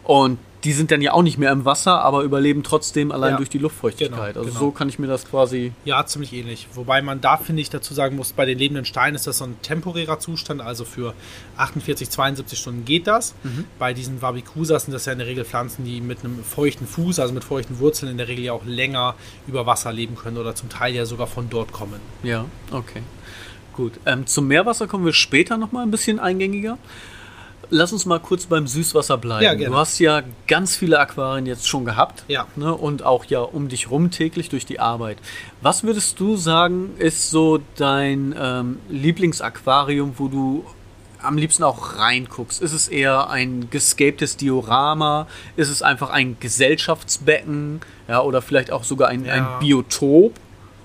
[0.03, 3.38] Und die sind dann ja auch nicht mehr im Wasser, aber überleben trotzdem allein Ja.
[3.38, 4.34] durch die Luftfeuchtigkeit.
[4.34, 4.60] Genau, also genau.
[4.60, 5.72] so kann ich mir das quasi.
[5.86, 6.67] Ja, ziemlich ähnlich.
[6.74, 9.45] Wobei man da, finde ich, dazu sagen muss, bei den lebenden Steinen ist das so
[9.45, 11.13] ein temporärer Zustand, also für
[11.58, 13.36] 48, 72 Stunden geht das.
[13.78, 17.19] Bei diesen Wabikusas sind das ja in der Regel Pflanzen, die mit einem feuchten Fuß,
[17.19, 19.15] also mit feuchten Wurzeln in der Regel ja auch länger
[19.48, 22.00] über Wasser leben können oder zum Teil ja sogar von dort kommen.
[22.24, 23.02] Ja, okay.
[23.74, 23.93] Gut.
[24.06, 26.78] Ähm, zum Meerwasser kommen wir später nochmal ein bisschen eingängiger.
[27.71, 29.60] Lass uns mal kurz beim Süßwasser bleiben.
[29.60, 29.69] Ja.
[29.69, 32.23] Du hast ja ganz viele Aquarien jetzt schon gehabt.
[32.27, 32.47] Ja.
[32.55, 35.17] Ne, und auch ja um dich rum täglich durch die Arbeit.
[35.62, 40.65] Was würdest du sagen, ist so dein ähm, Lieblingsaquarium, wo du
[41.21, 42.62] am liebsten auch reinguckst?
[42.62, 45.27] Ist es eher ein gescaptes Diorama?
[45.58, 47.82] Ist es einfach ein Gesellschaftsbecken?
[48.08, 49.34] Ja, oder vielleicht auch sogar ein, Ja.
[49.34, 50.34] ein Biotop?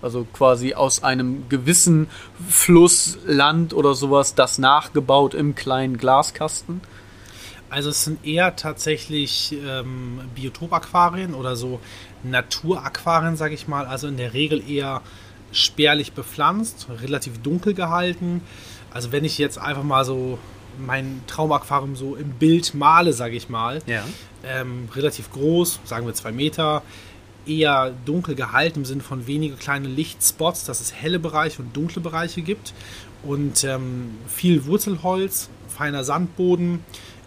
[0.05, 2.09] Also quasi aus einem gewissen
[2.49, 6.81] Fluss, Land oder sowas, das nachgebaut im kleinen Glaskasten.
[7.71, 11.81] Also es sind eher tatsächlich ähm, Biotopaquarien oder so
[12.23, 13.87] Naturaquarien, sage ich mal.
[13.87, 15.01] Also in der Regel eher
[15.51, 18.43] spärlich bepflanzt, relativ dunkel gehalten.
[18.93, 20.39] Also wenn ich jetzt einfach mal so
[20.79, 24.05] mein Traumaquarium so im Bild male, sage ich mal, Ja.
[24.45, 26.83] ähm, relativ groß, sagen wir zwei Meter,
[27.47, 32.01] eher dunkel gehalten im Sinne von wenige kleine Lichtspots, dass es helle Bereiche und dunkle
[32.01, 32.73] Bereiche gibt
[33.23, 36.81] und ähm, viel Wurzelholz, feiner Sandboden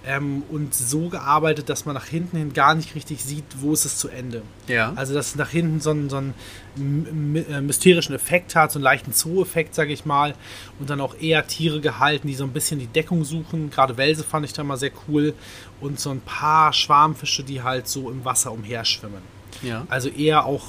[0.08, 3.86] ähm, und so gearbeitet, dass man nach hinten hin gar nicht richtig sieht, wo ist
[3.86, 4.41] es zu Ende.
[4.67, 4.93] Ja.
[4.95, 8.84] Also dass es nach hinten so einen, so einen äh, mysterischen Effekt hat, so einen
[8.84, 10.34] leichten Zoo-Effekt, sage ich mal.
[10.80, 13.69] Und dann auch eher Tiere gehalten, die so ein bisschen die Deckung suchen.
[13.69, 15.34] Gerade Welse fand ich da mal sehr cool.
[15.82, 19.37] Und so ein paar Schwarmfische, die halt so im Wasser umherschwimmen.
[19.62, 19.86] Ja.
[19.89, 20.63] Also eher auch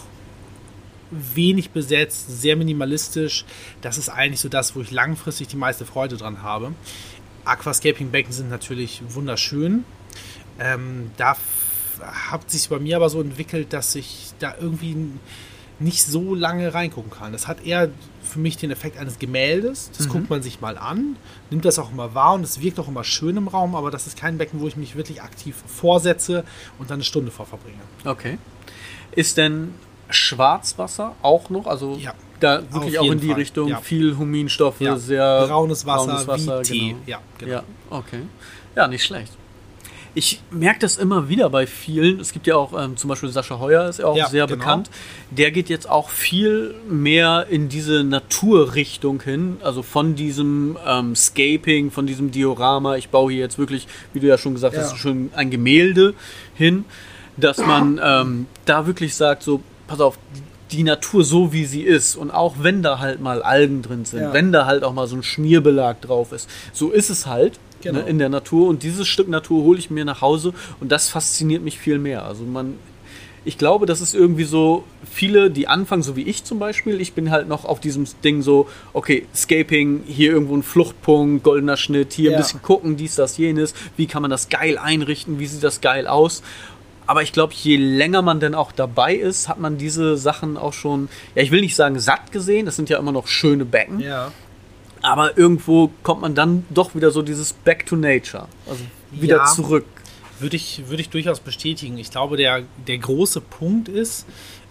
[1.10, 3.44] wenig besetzt, sehr minimalistisch.
[3.80, 6.72] Das ist eigentlich so das, wo ich langfristig die meiste Freude dran habe.
[7.44, 9.84] Aquascaping-Becken sind natürlich wunderschön.
[10.58, 11.36] Ähm, da
[12.00, 14.96] hat sich bei mir aber so entwickelt, dass ich da irgendwie
[15.80, 17.32] nicht so lange reingucken kann.
[17.32, 17.90] Das hat eher
[18.22, 19.90] für mich den Effekt eines Gemäldes.
[19.96, 21.16] Das guckt man sich mal an,
[21.50, 24.06] nimmt das auch immer wahr und es wirkt auch immer schön im Raum, aber das
[24.06, 26.44] ist kein Becken, wo ich mich wirklich aktiv vorsetze
[26.78, 27.78] und dann eine Stunde vor verbringe.
[28.04, 28.38] Okay.
[29.18, 29.74] Ist denn
[30.10, 31.66] Schwarzwasser auch noch?
[31.66, 33.80] Also Ja, da wirklich auch in die Fall, Richtung ja.
[33.80, 36.78] viel Huminstoffe, Ja, sehr braunes Wasser, braunes Wasser, wie Tee.
[36.90, 36.98] genau.
[37.06, 37.52] Ja, genau.
[37.52, 38.20] Ja, okay.
[38.76, 39.32] Ja, nicht schlecht.
[40.14, 42.18] Ich merke das immer wieder bei vielen.
[42.18, 44.58] Es gibt ja auch ähm, zum Beispiel Sascha Heuer, ist ja auch Ja, sehr genau.
[44.58, 44.90] bekannt.
[45.30, 49.58] Der geht jetzt auch viel mehr in diese Naturrichtung hin.
[49.62, 52.96] Also von diesem ähm, Scaping, von diesem Diorama.
[52.96, 54.82] Ich baue hier jetzt wirklich, wie du ja schon gesagt Ja.
[54.82, 56.14] hast, schon ein Gemälde
[56.54, 56.84] hin,
[57.40, 60.18] dass man ähm, da wirklich sagt, so, pass auf,
[60.72, 64.20] die Natur so wie sie ist und auch wenn da halt mal Algen drin sind,
[64.20, 64.32] Ja.
[64.34, 68.00] wenn da halt auch mal so ein Schmierbelag drauf ist, so ist es halt Genau.
[68.00, 71.08] ne, in der Natur und dieses Stück Natur hole ich mir nach Hause und das
[71.08, 72.24] fasziniert mich viel mehr.
[72.24, 72.74] Also man,
[73.44, 77.12] ich glaube, das ist irgendwie so, viele, die anfangen, so wie ich zum Beispiel, ich
[77.14, 82.12] bin halt noch auf diesem Ding so, okay, Scaping, hier irgendwo ein Fluchtpunkt, goldener Schnitt,
[82.12, 82.36] hier Ja.
[82.36, 85.80] ein bisschen gucken, dies, das, jenes, wie kann man das geil einrichten, wie sieht das
[85.80, 86.42] geil aus.
[87.08, 90.74] Aber ich glaube, je länger man denn auch dabei ist, hat man diese Sachen auch
[90.74, 93.98] schon, ja, ich will nicht sagen satt gesehen, das sind ja immer noch schöne Becken,
[94.00, 94.30] Ja.
[95.00, 99.44] aber irgendwo kommt man dann doch wieder so dieses Back to Nature, also wieder Ja.
[99.46, 99.86] zurück.
[100.38, 101.96] Würde ich, würde ich durchaus bestätigen.
[101.96, 104.26] Ich glaube, der, der große Punkt ist,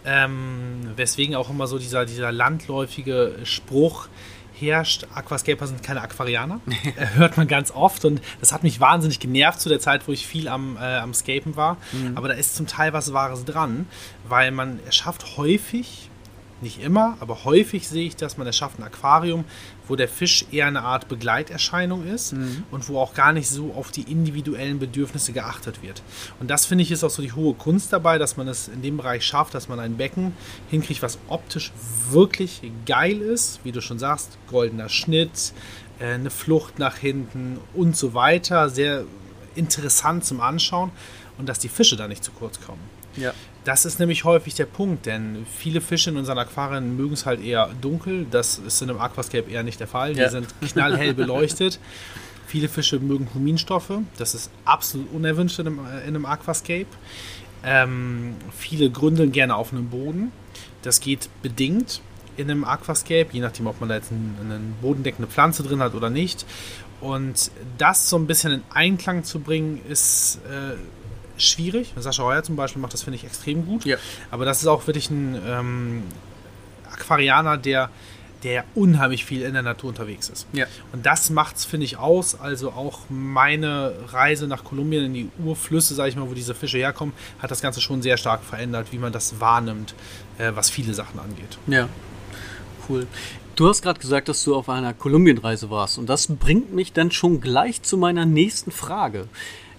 [0.05, 4.07] ähm, weswegen auch immer so dieser, dieser landläufige Spruch
[4.59, 6.59] herrscht, Aquascaper sind keine Aquarianer.
[6.97, 10.11] Äh, Hört man ganz oft und das hat mich wahnsinnig genervt zu der Zeit, wo
[10.11, 11.77] ich viel am, äh, am Scapen war.
[12.15, 13.87] Aber da ist zum Teil was Wahres dran,
[14.27, 16.06] weil man erschafft häufig,
[16.61, 19.45] nicht immer, aber häufig sehe ich, dass man erschafft ein Aquarium,
[19.87, 22.33] wo der Fisch eher eine Art Begleiterscheinung ist
[22.71, 26.01] und wo auch gar nicht so auf die individuellen Bedürfnisse geachtet wird.
[26.39, 28.81] Und das finde ich ist auch so die hohe Kunst dabei, dass man es in
[28.81, 30.33] dem Bereich schafft, dass man ein Becken
[30.69, 31.71] hinkriegt, was optisch
[32.09, 35.53] wirklich geil ist, wie du schon sagst, goldener Schnitt,
[35.99, 39.05] äh, eine Flucht nach hinten und so weiter, sehr
[39.55, 40.91] interessant zum Anschauen
[41.37, 42.81] und dass die Fische da nicht zu kurz kommen.
[43.15, 43.33] Ja.
[43.67, 47.43] Das ist nämlich häufig der Punkt, denn viele Fische in unseren Aquarien mögen es halt
[47.43, 48.25] eher dunkel.
[48.31, 50.13] Das ist in einem Aquascape eher nicht der Fall.
[50.13, 50.29] Die Ja.
[50.29, 51.77] sind knallhell beleuchtet.
[52.47, 53.91] Viele Fische mögen Huminstoffe.
[54.17, 56.85] Das ist absolut unerwünscht in einem, äh, in einem Aquascape.
[57.61, 60.31] Ähm, viele gründeln gerne auf einem Boden.
[60.83, 61.99] Das geht bedingt
[62.37, 66.09] in einem Aquascape, je nachdem, ob man da jetzt eine bodendeckende Pflanze drin hat oder
[66.09, 66.45] nicht.
[67.01, 70.75] Und das so ein bisschen in Einklang zu bringen, ist äh,
[71.37, 71.93] schwierig.
[71.97, 73.85] Sascha Heuer zum Beispiel macht das, finde ich, extrem gut.
[73.85, 73.97] Ja.
[74.31, 76.03] Aber das ist auch wirklich ein ähm,
[76.91, 77.89] Aquarianer, der,
[78.43, 80.47] der unheimlich viel in der Natur unterwegs ist.
[80.53, 80.65] Ja.
[80.93, 82.39] Und das macht es, finde ich, aus.
[82.39, 86.77] Also auch meine Reise nach Kolumbien in die Urflüsse, sage ich mal, wo diese Fische
[86.77, 89.95] herkommen, hat das Ganze schon sehr stark verändert, wie man das wahrnimmt,
[90.37, 91.57] äh, was viele Sachen angeht.
[91.67, 91.89] Ja,
[92.89, 93.07] cool.
[93.55, 97.09] Du hast gerade gesagt, dass du auf einer Kolumbienreise warst und das bringt mich dann
[97.09, 99.27] schon gleich zu meiner nächsten Frage.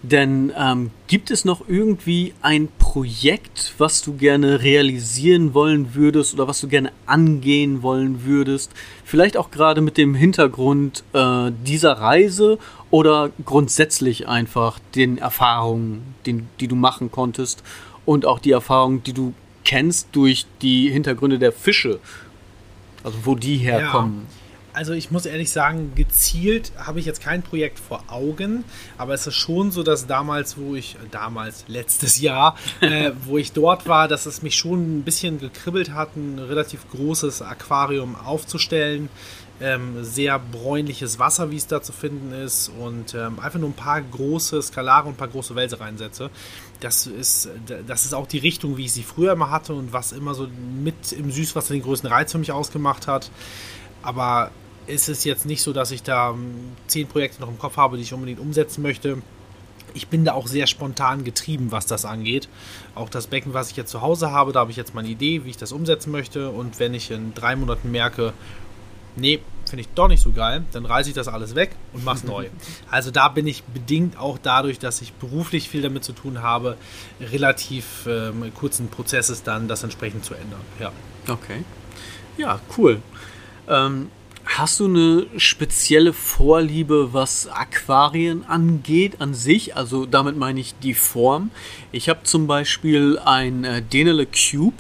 [0.03, 6.47] Denn ähm, gibt es noch irgendwie ein Projekt, was du gerne realisieren wollen würdest oder
[6.47, 8.71] was du gerne angehen wollen würdest?
[9.05, 12.59] Vielleicht auch gerade mit dem Hintergrund äh, dieser Reise
[12.91, 17.65] oder grundsätzlich einfach den Erfahrungen, den, die du machen konntest
[18.07, 19.35] und auch die Erfahrungen, die du
[19.65, 21.99] kennst durch die Hintergründe der Fische
[23.05, 24.27] also wo die herkommen.
[24.29, 24.38] Ja.
[24.79, 28.63] Also ich muss ehrlich sagen, gezielt habe ich jetzt kein Projekt vor Augen,
[28.97, 33.39] aber es ist schon so, dass damals, wo ich, äh, damals, letztes Jahr, äh, wo
[33.39, 38.15] ich dort war, dass es mich schon ein bisschen gekribbelt hat, ein relativ großes Aquarium
[38.15, 39.09] aufzustellen.
[39.61, 43.75] Ähm, sehr bräunliches Wasser, wie es da zu finden ist und ähm, einfach nur ein
[43.75, 46.31] paar große Skalare und ein paar große Wälse reinsetze.
[46.79, 47.49] Das ist,
[47.89, 50.47] das ist auch die Richtung, wie ich sie früher immer hatte und was immer so
[50.81, 53.33] mit im Süßwasser den größten Reiz für mich ausgemacht hat.
[54.01, 54.53] Aber
[54.89, 57.97] es ist jetzt nicht so, dass ich da ähm, zehn Projekte noch im Kopf habe,
[57.97, 59.19] die ich unbedingt umsetzen möchte.
[59.95, 62.49] Ich bin da auch sehr spontan getrieben, was das angeht.
[62.95, 65.45] Auch das Becken, was ich jetzt zu Hause habe, da habe ich jetzt meine Idee,
[65.45, 66.51] wie ich das umsetzen möchte.
[66.51, 68.33] Und wenn ich in drei Monaten merke,
[69.17, 72.19] nee, finde ich doch nicht so geil, dann reiße ich das alles weg und mache
[72.19, 72.49] es neu.
[72.91, 76.77] Also da bin ich bedingt auch dadurch, dass ich beruflich viel damit zu tun habe,
[77.21, 80.61] relativ ähm, kurzen Prozesses dann das entsprechend zu ändern.
[80.81, 80.93] Ja.
[81.29, 81.65] Okay.
[82.39, 83.03] Ja, cool.
[83.69, 84.11] Ähm,
[84.57, 89.77] hast du eine spezielle Vorliebe, was Aquarien angeht an sich?
[89.77, 91.51] Also damit meine ich die Form.
[91.93, 94.77] Ich habe zum Beispiel ein äh, Denele Cube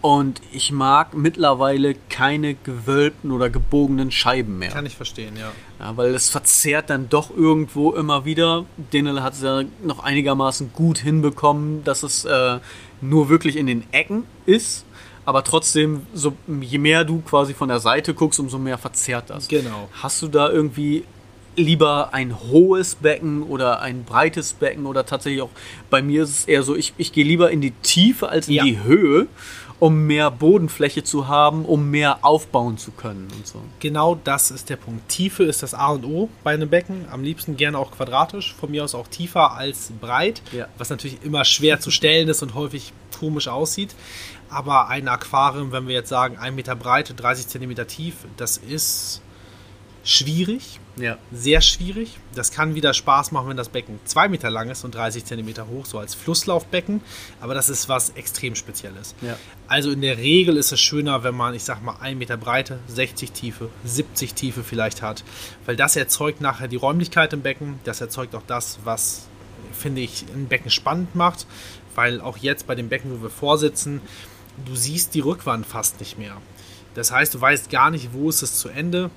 [0.00, 4.70] und ich mag mittlerweile keine gewölbten oder gebogenen Scheiben mehr.
[4.70, 5.52] Kann ich verstehen, ja.
[5.78, 8.64] ja weil es verzerrt dann doch irgendwo immer wieder.
[8.92, 12.58] Denel hat es ja noch einigermaßen gut hinbekommen, dass es äh,
[13.02, 14.86] nur wirklich in den Ecken ist.
[15.30, 19.46] Aber trotzdem, so, je mehr du quasi von der Seite guckst, umso mehr verzerrt das.
[19.46, 19.88] Genau.
[20.02, 21.04] Hast du da irgendwie
[21.54, 25.50] lieber ein hohes Becken oder ein breites Becken oder tatsächlich auch
[25.88, 28.54] bei mir ist es eher so, ich, ich gehe lieber in die Tiefe als in
[28.54, 28.64] ja.
[28.64, 29.28] die Höhe
[29.78, 33.62] um mehr Bodenfläche zu haben, um mehr aufbauen zu können und so.
[33.78, 35.08] Genau das ist der Punkt.
[35.08, 37.06] Tiefe ist das A und O bei einem Becken.
[37.10, 40.68] Am liebsten gerne auch quadratisch, von mir aus auch tiefer als breit, ja.
[40.76, 43.94] was natürlich immer schwer zu stellen ist und häufig komisch aussieht.
[44.50, 49.22] Aber ein Aquarium, wenn wir jetzt sagen, 1 Meter breit, 30 Zentimeter tief, das ist
[50.02, 50.80] schwierig.
[50.96, 51.18] Ja.
[51.32, 52.18] Sehr schwierig.
[52.34, 55.68] Das kann wieder Spaß machen, wenn das Becken 2 Meter lang ist und 30 Zentimeter
[55.68, 57.00] hoch, so als Flusslaufbecken.
[57.40, 59.14] Aber das ist was extrem Spezielles.
[59.20, 59.36] Ja.
[59.68, 62.80] Also in der Regel ist es schöner, wenn man, ich sag mal, 1 Meter Breite,
[62.88, 65.22] 60 Tiefe, 70 Tiefe vielleicht hat.
[65.64, 67.78] Weil das erzeugt nachher die Räumlichkeit im Becken.
[67.84, 69.28] Das erzeugt auch das, was,
[69.72, 71.46] finde ich, ein Becken spannend macht.
[71.94, 74.00] Weil auch jetzt bei dem Becken, wo wir vorsitzen,
[74.64, 76.36] du siehst die Rückwand fast nicht mehr.
[76.94, 79.10] Das heißt, du weißt gar nicht, wo ist es zu Ende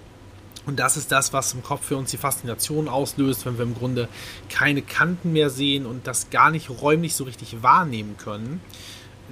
[0.65, 3.75] und das ist das, was im Kopf für uns die Faszination auslöst, wenn wir im
[3.75, 4.07] Grunde
[4.49, 8.61] keine Kanten mehr sehen und das gar nicht räumlich so richtig wahrnehmen können.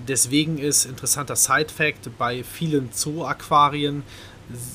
[0.07, 4.03] Deswegen ist interessanter Side-Fact bei vielen Zoo-Aquarien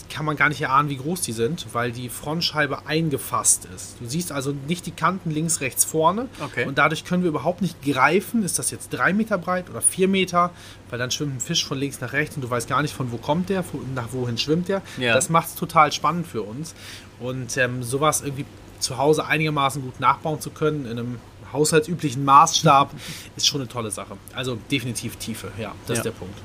[0.08, 3.96] kann man gar nicht erahnen, wie groß die sind, weil die Frontscheibe eingefasst ist.
[4.00, 6.28] Du siehst also nicht die Kanten links, rechts, vorne.
[6.42, 6.64] Okay.
[6.64, 10.08] Und dadurch können wir überhaupt nicht greifen, ist das jetzt drei Meter breit oder vier
[10.08, 10.50] Meter,
[10.88, 13.12] weil dann schwimmt ein Fisch von links nach rechts und du weißt gar nicht, von
[13.12, 14.82] wo kommt der, nach wohin schwimmt der.
[14.98, 15.14] Ja.
[15.14, 16.74] Das macht es total spannend für uns.
[17.20, 18.46] Und ähm, sowas irgendwie
[18.78, 21.18] zu Hause einigermaßen gut nachbauen zu können in einem
[21.52, 22.90] haushaltsüblichen Maßstab
[23.36, 24.16] ist schon eine tolle Sache.
[24.34, 26.00] Also definitiv Tiefe, ja, das ja.
[26.00, 26.38] ist der Punkt.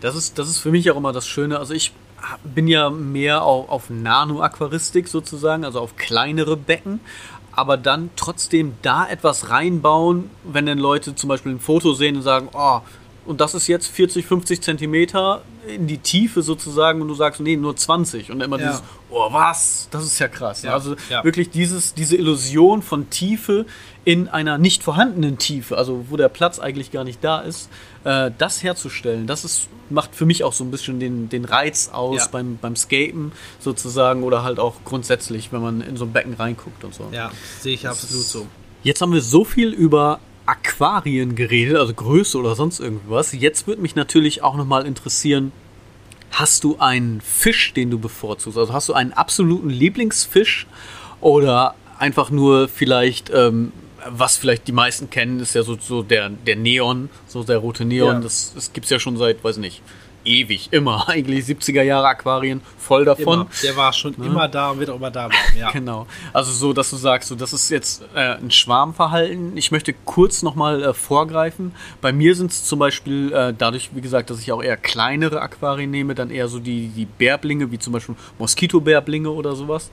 [0.00, 1.58] Das ist, das ist für mich auch immer das Schöne.
[1.58, 1.92] Also ich
[2.44, 7.00] bin ja mehr auf, auf Nano-Aquaristik sozusagen, also auf kleinere Becken,
[7.52, 12.22] aber dann trotzdem da etwas reinbauen, wenn dann Leute zum Beispiel ein Foto sehen und
[12.22, 12.80] sagen, oh,
[13.24, 17.56] und das ist jetzt 40, 50 Zentimeter in die Tiefe sozusagen und du sagst, nee,
[17.56, 18.66] nur 20 und immer ja.
[18.66, 20.62] dieses, oh was, das ist ja krass.
[20.62, 21.22] Ja, also ja.
[21.22, 23.66] wirklich dieses, diese Illusion von Tiefe
[24.04, 27.70] in einer nicht vorhandenen Tiefe, also wo der Platz eigentlich gar nicht da ist,
[28.04, 31.90] äh, das herzustellen, das ist, macht für mich auch so ein bisschen den, den Reiz
[31.92, 36.34] aus beim, beim Skaten sozusagen oder halt auch grundsätzlich, wenn man in so ein Becken
[36.34, 37.08] reinguckt und so.
[37.12, 38.46] Ja, sehe ich absolut so.
[38.82, 43.32] Jetzt haben wir so viel über Aquarien geredet, also Größe oder sonst irgendwas.
[43.32, 45.52] Jetzt würde mich natürlich auch nochmal interessieren,
[46.32, 48.58] hast du einen Fisch, den du bevorzugst?
[48.58, 50.66] Also hast du einen absoluten Lieblingsfisch
[51.20, 53.72] oder einfach nur vielleicht, ähm,
[54.08, 57.84] was vielleicht die meisten kennen, ist ja so, so der, der Neon, so der rote
[57.84, 58.16] Neon.
[58.16, 58.20] Ja.
[58.20, 59.82] Das, das gibt es ja schon seit, weiß nicht,
[60.24, 61.08] ewig, immer.
[61.08, 63.40] Eigentlich 70er Jahre Aquarien, voll davon.
[63.40, 63.50] Immer.
[63.62, 65.58] Der war schon immer da und wird auch immer da bleiben.
[65.58, 65.70] Ja.
[65.82, 66.06] Genau.
[66.32, 69.56] Also so, dass du sagst, so, das ist jetzt äh, ein Schwarmverhalten.
[69.56, 71.74] Ich möchte kurz nochmal äh, vorgreifen.
[72.00, 75.40] Bei mir sind es zum Beispiel äh, dadurch, wie gesagt, dass ich auch eher kleinere
[75.40, 79.90] Aquarien nehme, dann eher so die, die Bärblinge, wie zum Beispiel Moskitobärblinge oder sowas.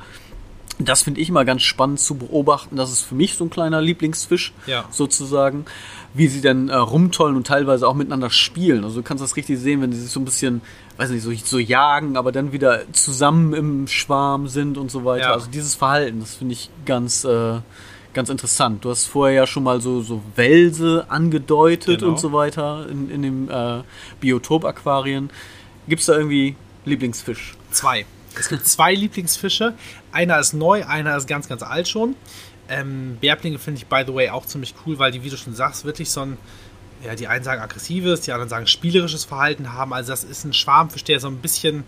[0.82, 2.78] Das finde ich immer ganz spannend zu beobachten.
[2.78, 4.86] Das ist für mich so ein kleiner Lieblingsfisch, Ja.
[4.92, 5.66] sozusagen.
[6.14, 8.84] Wie sie dann äh, rumtollen und teilweise auch miteinander spielen.
[8.86, 10.62] Also du kannst das richtig sehen, wenn sie sich so ein bisschen,
[10.98, 15.26] weiß nicht, so, so jagen, aber dann wieder zusammen im Schwarm sind und so weiter.
[15.26, 15.34] Ja.
[15.34, 17.60] Also dieses Verhalten, das finde ich ganz, äh,
[18.14, 18.86] ganz interessant.
[18.86, 22.12] Du hast vorher ja schon mal so, so Welse angedeutet Genau.
[22.14, 23.82] und so weiter in, in dem äh,
[24.22, 25.30] Biotop-Aquarien.
[25.90, 27.56] Gibt es da irgendwie Lieblingsfisch?
[27.72, 28.06] Zwei.
[28.38, 29.74] Es gibt zwei Lieblingsfische.
[30.12, 32.16] Einer ist neu, einer ist ganz, ganz alt schon.
[32.70, 35.56] Ähm, Bärblinge finde ich, by the way, auch ziemlich cool, weil die, wie du schon
[35.56, 36.38] sagst, wirklich so ein,
[37.04, 39.94] ja, die einen sagen aggressives, die anderen sagen spielerisches Verhalten haben.
[39.94, 41.84] Also das ist ein Schwarmfisch, der so ein bisschen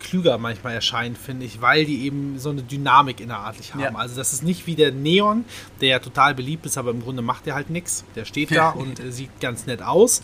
[0.00, 3.82] klüger manchmal erscheint, finde ich, weil die eben so eine Dynamik innerartlich haben.
[3.82, 3.94] Ja.
[3.94, 5.44] Also das ist nicht wie der Neon,
[5.80, 8.04] der ja total beliebt ist, aber im Grunde macht der halt nichts.
[8.14, 10.22] Der steht da und äh, sieht ganz nett aus.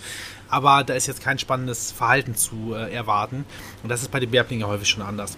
[0.48, 3.44] Aber da ist jetzt kein spannendes Verhalten zu äh, erwarten.
[3.82, 5.36] Und das ist bei den Bärblingen häufig schon anders.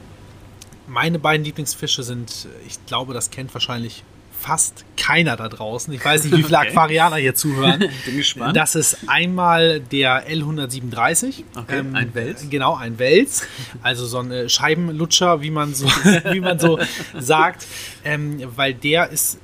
[0.87, 4.05] Meine beiden Lieblingsfische sind, äh, ich glaube, das kennt wahrscheinlich
[4.45, 5.93] fast keiner da draußen.
[5.95, 6.69] Ich weiß nicht, wie viele Okay.
[6.69, 7.79] Aquarianer hier zuhören.
[8.05, 8.55] Bin gespannt.
[8.57, 11.45] Das ist einmal der L137.
[11.57, 12.47] Okay, ein Wels.
[12.51, 13.47] Genau, ein Wels.
[13.83, 15.87] Also so ein äh, Scheibenlutscher, wie man so,
[16.33, 16.79] wie man so
[17.19, 17.67] sagt.
[18.05, 19.39] Ähm, weil der ist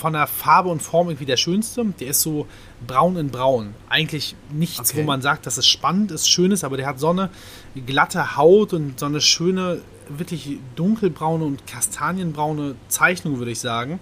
[0.00, 1.84] von der Farbe und Form irgendwie der schönste.
[1.98, 2.46] Der ist so
[2.86, 3.74] braun in braun.
[3.88, 5.00] Eigentlich nichts, Okay.
[5.00, 7.30] wo man sagt, dass es spannend ist, schön ist, aber der hat so eine
[7.86, 14.00] glatte Haut und so eine schöne, wirklich dunkelbraune und kastanienbraune Zeichnung, würde ich sagen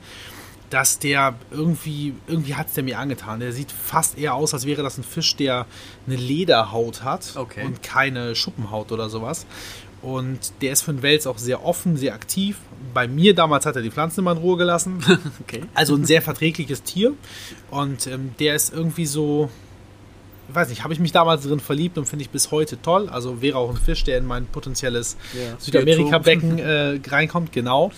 [0.70, 3.40] dass der irgendwie, irgendwie hat es der mir angetan.
[3.40, 5.66] Der sieht fast eher aus, als wäre das ein Fisch, der
[6.06, 7.64] eine Lederhaut hat Okay.
[7.64, 9.46] und keine Schuppenhaut oder sowas.
[10.02, 12.58] Und der ist für den Wels auch sehr offen, sehr aktiv.
[12.92, 14.98] Bei mir damals hat er die Pflanzen immer in Ruhe gelassen.
[15.40, 15.62] Okay.
[15.74, 17.12] Also ein sehr verträgliches Tier.
[17.70, 19.50] Und ähm, der ist irgendwie so,
[20.48, 23.08] ich weiß nicht, habe ich mich damals drin verliebt und finde ich bis heute toll.
[23.08, 25.56] Also wäre auch ein Fisch, der in mein potenzielles Ja.
[25.58, 27.90] Südamerika-Becken äh, reinkommt, genau.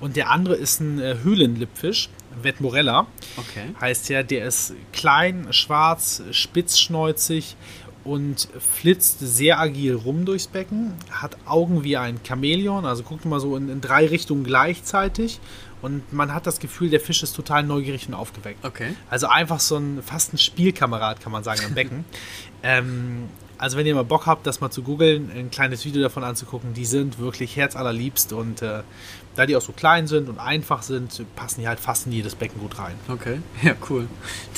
[0.00, 2.08] Und der andere ist ein äh, Höhlenlippfisch,
[2.42, 3.06] Vetmorella.
[3.36, 3.74] Okay.
[3.80, 7.56] Heißt ja, der ist klein, schwarz, spitzschnäuzig
[8.02, 13.40] und flitzt sehr agil rum durchs Becken, hat Augen wie ein Chamäleon, also guckt mal
[13.40, 15.38] so in, in drei Richtungen gleichzeitig
[15.82, 18.64] und man hat das Gefühl, der Fisch ist total neugierig und aufgeweckt.
[18.64, 18.94] Okay.
[19.08, 22.04] Also einfach so ein fast ein Spielkamerad, kann man sagen, am Becken.
[22.62, 23.28] ähm,
[23.60, 26.72] also wenn ihr mal Bock habt, das mal zu googeln, ein kleines Video davon anzugucken,
[26.72, 28.82] die sind wirklich herzallerliebst und äh,
[29.36, 32.34] da die auch so klein sind und einfach sind, passen die halt fast in jedes
[32.34, 32.94] Becken gut rein.
[33.08, 34.06] Okay, ja, cool.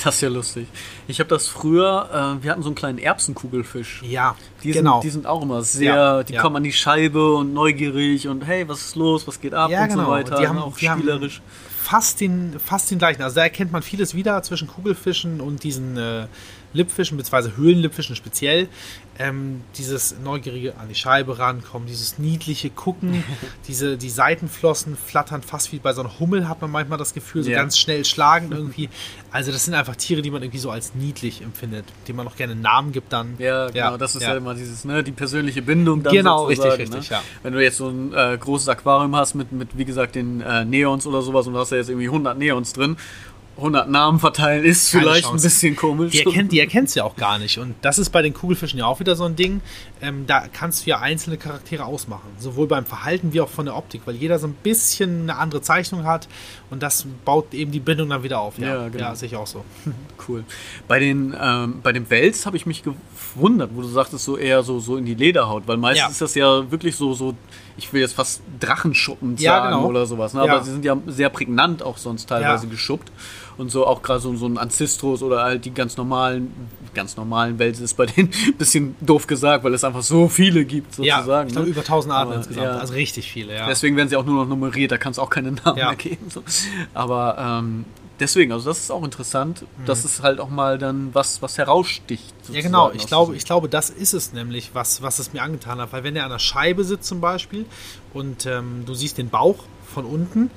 [0.03, 0.67] Das ist ja lustig.
[1.07, 2.09] Ich habe das früher,
[2.39, 4.01] äh, wir hatten so einen kleinen Erbsenkugelfisch.
[4.03, 4.93] Ja, Die, genau.
[4.95, 6.41] sind, die sind auch immer sehr, Ja, die ja.
[6.41, 9.83] kommen an die Scheibe und neugierig und hey, was ist los, was geht ab Ja,
[9.83, 10.09] und so genau.
[10.09, 10.37] weiter.
[10.39, 11.41] Die haben- auch die haben- spielerisch.
[11.81, 13.21] fast den, fast den gleichen.
[13.21, 16.27] Also da erkennt man vieles wieder zwischen Kugelfischen und diesen äh,
[16.73, 18.67] Lippfischen, beziehungsweise Höhlenlippfischen speziell.
[19.19, 23.23] Ähm, dieses neugierige an die Scheibe rankommen, dieses niedliche Gucken,
[23.67, 27.43] diese, die Seitenflossen flattern fast wie bei so einem Hummel, hat man manchmal das Gefühl,
[27.43, 27.59] so Ja.
[27.59, 28.89] ganz schnell schlagen irgendwie.
[29.31, 32.35] Also das sind einfach Tiere, die man irgendwie so als niedlich empfindet, denen man auch
[32.35, 33.35] gerne einen Namen gibt dann.
[33.37, 34.29] Ja, genau, das ist ja.
[34.31, 34.37] ja.
[34.37, 37.17] immer dieses, ne, die persönliche Bindung dann Genau, richtig, richtig, ne?
[37.17, 37.21] ja.
[37.43, 40.65] Wenn du jetzt so ein äh, großes Aquarium hast mit, mit, wie gesagt, den äh,
[40.65, 42.97] Neons oder sowas und du hast ja jetzt irgendwie 100 Neons drin,
[43.57, 46.11] 100 Namen verteilen ist Keine vielleicht ein bisschen komisch.
[46.11, 47.59] Die erkennt die erkennt's ja auch gar nicht.
[47.59, 49.61] Und das ist bei den Kugelfischen ja auch wieder so ein Ding.
[50.01, 52.29] Ähm, da kannst du ja einzelne Charaktere ausmachen.
[52.39, 55.61] Sowohl beim Verhalten wie auch von der Optik, weil jeder so ein bisschen eine andere
[55.61, 56.27] Zeichnung hat
[56.71, 58.57] und das baut eben die Bindung dann wieder auf.
[58.57, 59.03] Ja, genau.
[59.03, 59.63] ja sehe ich auch so.
[60.25, 60.45] Cool.
[60.87, 62.81] Bei den ähm, bei dem Wels habe ich mich
[63.35, 66.09] gewundert, wo du sagtest so eher so so in die Lederhaut, weil meistens Ja.
[66.11, 67.33] ist das ja wirklich so so
[67.77, 69.87] ich will jetzt fast Drachenschuppen Ja, sagen genau.
[69.89, 70.45] oder sowas, ne?
[70.45, 70.53] Ja.
[70.53, 72.71] aber sie sind ja sehr prägnant auch sonst teilweise Ja.
[72.71, 73.11] geschuppt
[73.57, 76.51] und so auch gerade so, so ein Ancestros oder halt die ganz normalen
[76.93, 80.63] ganz normalen Wels ist bei denen ein bisschen doof gesagt, weil es einfach so viele
[80.65, 81.47] gibt Ja, sozusagen.
[81.47, 81.71] ich glaube ne?
[81.73, 82.65] über 1000 Arten Aber, insgesamt.
[82.67, 82.77] ja.
[82.77, 83.65] Also richtig viele, ja.
[83.67, 85.87] Deswegen werden sie auch nur noch nummeriert, da kannst du auch keine Namen Ja.
[85.87, 86.27] mehr geben.
[86.29, 86.43] So.
[86.93, 87.85] Aber ähm,
[88.19, 89.65] deswegen, also das ist auch interessant.
[89.85, 92.33] Das ist halt auch mal dann was, was heraussticht.
[92.51, 92.91] Ja, genau.
[92.91, 95.91] Ich glaube, ich glaube, das ist es nämlich, was, was es mir angetan hat.
[95.93, 97.65] Weil wenn er an der Scheibe sitzt zum Beispiel
[98.13, 99.57] und ähm, du siehst den Bauch
[99.93, 100.49] von unten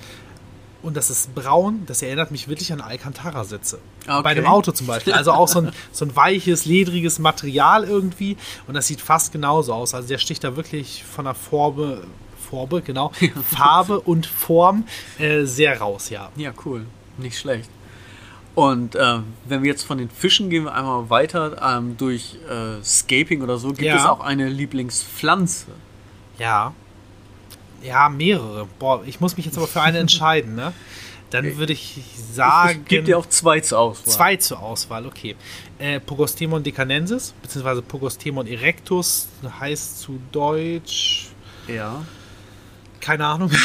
[0.83, 3.79] Und das ist braun, das erinnert mich wirklich an Alcantara-Sitze.
[4.07, 4.23] Okay.
[4.23, 5.13] Bei einem Auto zum Beispiel.
[5.15, 8.37] Also auch so ein, so ein weiches, ledriges Material irgendwie.
[8.69, 9.95] Und das sieht fast genauso aus.
[9.95, 12.05] Also der sticht da wirklich von der Farbe,
[12.49, 13.11] Farbe, genau,
[13.57, 14.85] Farbe und Form
[15.19, 16.31] äh, sehr raus, ja.
[16.37, 16.87] Ja, cool.
[17.19, 17.71] Nicht schlecht.
[18.55, 22.83] Und äh, wenn wir jetzt von den Fischen gehen wir einmal weiter ähm, durch äh,
[22.83, 23.97] Scaping oder so, gibt Ja.
[23.97, 25.67] es auch eine Lieblingspflanze.
[26.39, 26.73] Ja.
[27.83, 28.67] Ja, mehrere.
[28.79, 30.73] Boah, ich muss mich jetzt aber für eine entscheiden, ne?
[31.31, 32.01] Dann würde ich
[32.33, 32.81] sagen.
[32.85, 34.12] Ich gebe dir auch zwei zur Auswahl.
[34.12, 35.35] Zwei zur Auswahl, okay.
[35.79, 39.29] Äh, Pogostemon decanensis, beziehungsweise Pogostemon erectus,
[39.61, 41.29] heißt zu Deutsch,
[41.67, 42.05] Ja.
[43.01, 43.51] Keine Ahnung.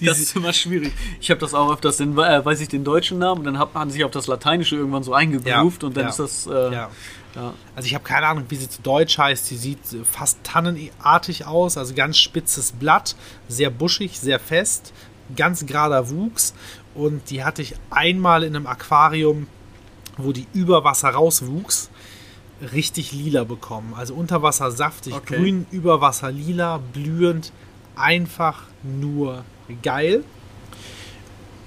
[0.00, 0.92] Das ist immer schwierig.
[1.20, 3.74] Ich habe das auch öfters, dann äh, weiß ich den deutschen Namen und dann hat
[3.74, 6.46] man sich auf das Lateinische irgendwann so eingegroovt Ja, und dann ja, ist das.
[6.46, 6.90] Äh, ja.
[7.74, 9.46] Also ich habe keine Ahnung, wie sie zu Deutsch heißt.
[9.46, 13.16] Sie sieht fast tannenartig aus, also ganz spitzes Blatt,
[13.48, 14.92] sehr buschig, sehr fest,
[15.34, 16.54] ganz gerader Wuchs.
[16.94, 19.48] Und die hatte ich einmal in einem Aquarium,
[20.16, 21.90] wo die über Wasser rauswuchs,
[22.72, 23.94] richtig lila bekommen.
[23.96, 25.36] Also unter Wasser saftig, Okay.
[25.38, 27.50] grün, über Wasser lila, blühend,
[27.96, 29.44] einfach nur
[29.82, 30.24] geil.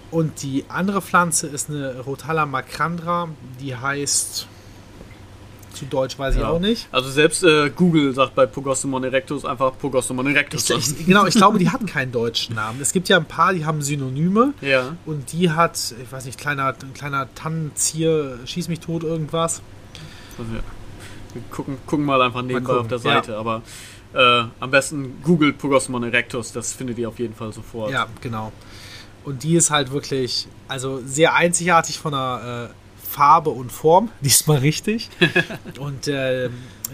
[0.09, 3.27] Und die andere Pflanze ist eine Rotala macrandra,
[3.59, 4.47] die heißt
[5.77, 6.49] zu Deutsch weiß ich Ja.
[6.49, 6.87] auch nicht.
[6.91, 10.69] Also selbst äh, Google sagt bei Pogostemon erectus einfach Pogostemon erectus.
[10.69, 12.81] Ich, ich, genau, ich glaube, die hat keinen deutschen Namen.
[12.81, 14.95] Es gibt ja ein paar, die haben Synonyme ja.
[15.05, 19.61] und die hat, ich weiß nicht, kleiner, ein kleiner Tannenzier, schieß mich tot, irgendwas.
[20.39, 20.61] Also, ja.
[21.33, 23.21] Wir gucken, gucken mal einfach nebenbei gucken, auf der ja.
[23.21, 23.61] Seite, aber
[24.17, 27.91] äh, am besten Google Pogostemon erectus, das findet ihr auf jeden Fall sofort.
[27.91, 28.51] Ja, genau.
[29.23, 34.57] Und die ist halt wirklich, also sehr einzigartig von der äh, Farbe und Form, diesmal
[34.59, 35.09] richtig.
[35.79, 36.49] und äh,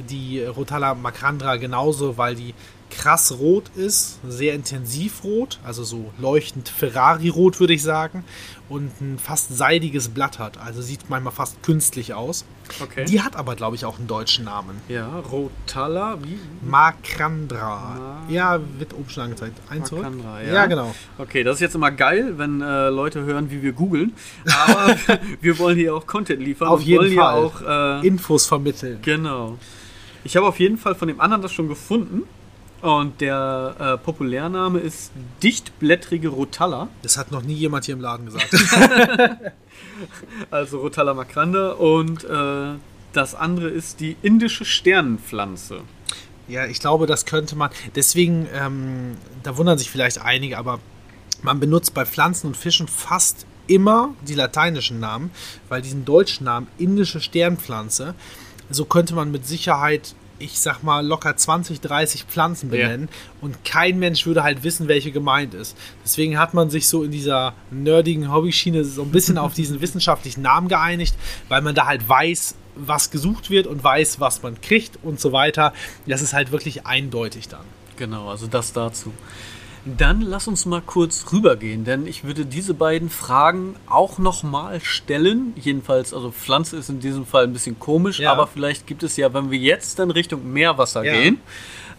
[0.09, 2.53] die Rotala macrandra genauso, weil die
[2.97, 8.23] krass rot ist, sehr intensiv rot, also so leuchtend Ferrari-rot würde ich sagen,
[8.69, 12.45] und ein fast seidiges Blatt hat, also sieht manchmal fast künstlich aus.
[12.81, 13.03] Okay.
[13.05, 14.77] Die hat aber, glaube ich, auch einen deutschen Namen.
[14.87, 16.39] ja, Rotala, wie?
[16.67, 17.95] Macrandra.
[17.97, 19.57] Ma- Ja, wird oben schon angezeigt.
[19.69, 20.03] Ein zurück.
[20.03, 20.53] Macrandra, ja.
[20.53, 20.65] ja.
[20.65, 20.95] genau.
[21.17, 24.13] Okay, das ist jetzt immer geil, wenn äh, Leute hören, wie wir googeln.
[24.45, 24.95] Aber
[25.41, 26.69] wir wollen hier auch Content liefern.
[26.69, 27.51] Auf jeden wollen Fall.
[27.59, 28.99] Hier auch, äh, Infos vermitteln.
[29.01, 29.57] genau.
[30.25, 32.23] Ich habe auf jeden Fall von dem anderen das schon gefunden.
[32.83, 36.89] Und der äh, Populärname ist dichtblättrige Rotalla.
[37.01, 38.49] Das hat noch nie jemand hier im Laden gesagt.
[40.51, 41.71] Also Rotalla macranda.
[41.71, 42.73] Und äh,
[43.13, 45.79] das andere ist die indische Sternenpflanze.
[46.49, 47.69] ja, ich glaube, das könnte man.
[47.95, 50.81] Deswegen, ähm, da wundern sich vielleicht einige, aber
[51.41, 55.31] man benutzt bei Pflanzen und Fischen fast immer die lateinischen Namen,
[55.69, 58.13] weil diesen deutschen Namen indische Sternpflanze,
[58.69, 62.77] so könnte man mit Sicherheit, ich sag mal, locker 20, 30 Pflanzen Ja.
[62.83, 63.09] benennen
[63.41, 65.77] und kein Mensch würde halt wissen, welche gemeint ist.
[66.03, 70.41] Deswegen hat man sich so in dieser nerdigen Hobbyschiene so ein bisschen auf diesen wissenschaftlichen
[70.41, 71.15] Namen geeinigt,
[71.49, 75.31] weil man da halt weiß, was gesucht wird und weiß, was man kriegt und so
[75.31, 75.73] weiter.
[76.07, 77.65] Das ist halt wirklich eindeutig dann.
[77.97, 79.13] Genau, also das dazu.
[79.85, 85.53] Dann lass uns mal kurz rübergehen, denn ich würde diese beiden Fragen auch nochmal stellen.
[85.57, 88.31] Jedenfalls, also Pflanze ist in diesem Fall ein bisschen komisch, Ja.
[88.31, 91.13] aber vielleicht gibt es ja, wenn wir jetzt dann Richtung Meerwasser Ja.
[91.13, 91.41] gehen,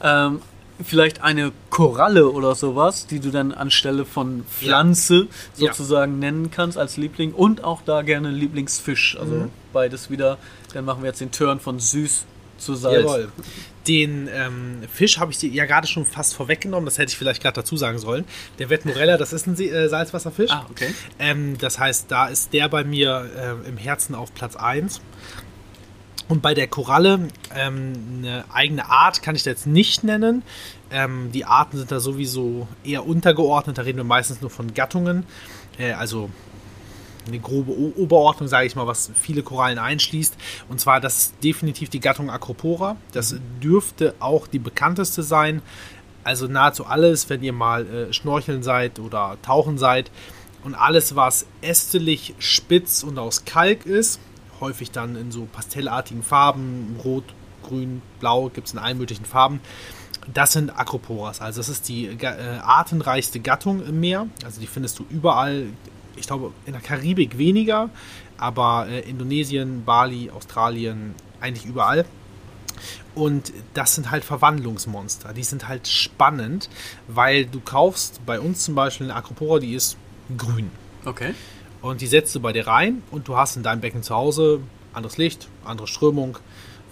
[0.03, 0.41] ähm,
[0.83, 5.29] vielleicht eine Koralle oder sowas, die du dann anstelle von Pflanze
[5.59, 5.69] Ja.
[5.69, 9.17] sozusagen nennen kannst als Liebling und auch da gerne Lieblingsfisch.
[9.21, 9.51] Also Mhm.
[9.75, 10.39] beides wieder.
[10.73, 12.25] Dann machen wir jetzt den Turn von süß
[12.59, 13.05] zu Salz.
[13.05, 13.33] Jawohl.
[13.87, 17.43] Den ähm, Fisch habe ich dir ja gerade schon fast vorweggenommen, das hätte ich vielleicht
[17.43, 18.25] gerade dazu sagen sollen.
[18.59, 20.51] Der Wet Morella, das ist ein äh, Salzwasserfisch.
[20.51, 20.95] Ah, okay.
[21.19, 25.03] Ähm, das heißt, da ist der bei mir äh, im Herzen auf Platz 1.
[26.29, 30.43] Und bei der Koralle, ähm, eine eigene Art kann ich da jetzt nicht nennen.
[30.91, 35.27] Ähm, die Arten sind da sowieso eher untergeordnet, da reden wir meistens nur von Gattungen.
[35.79, 36.31] Äh, also
[37.27, 40.37] eine grobe O Oberordnung, sage ich mal, was viele Korallen einschließt.
[40.69, 42.97] Und zwar, das ist definitiv die Gattung Acropora.
[43.13, 45.63] Das dürfte auch die bekannteste sein.
[46.23, 50.11] Also nahezu alles, wenn ihr mal äh, schnorcheln seid oder tauchen seid.
[50.65, 54.19] Und alles, was ästelig, spitz und aus Kalk ist,
[54.61, 57.25] häufig dann in so pastellartigen Farben, rot,
[57.63, 59.61] grün, blau, gibt es in allen möglichen Farben.
[60.33, 62.27] Das sind Acroporas, also das ist die äh,
[62.63, 64.27] artenreichste Gattung im Meer.
[64.43, 65.67] Also die findest du überall,
[66.17, 67.91] ich glaube in der Karibik weniger,
[68.39, 72.05] aber äh, Indonesien, Bali, Australien, eigentlich überall.
[73.15, 75.33] Und das sind halt Verwandlungsmonster.
[75.33, 76.69] Die sind halt spannend,
[77.07, 79.97] weil du kaufst bei uns zum Beispiel eine Acropora, die ist
[80.37, 80.71] grün.
[81.05, 81.35] Okay.
[81.81, 84.61] Und die setzt du bei dir rein und du hast in deinem Becken zu Hause
[84.95, 86.39] anderes Licht, andere Strömung,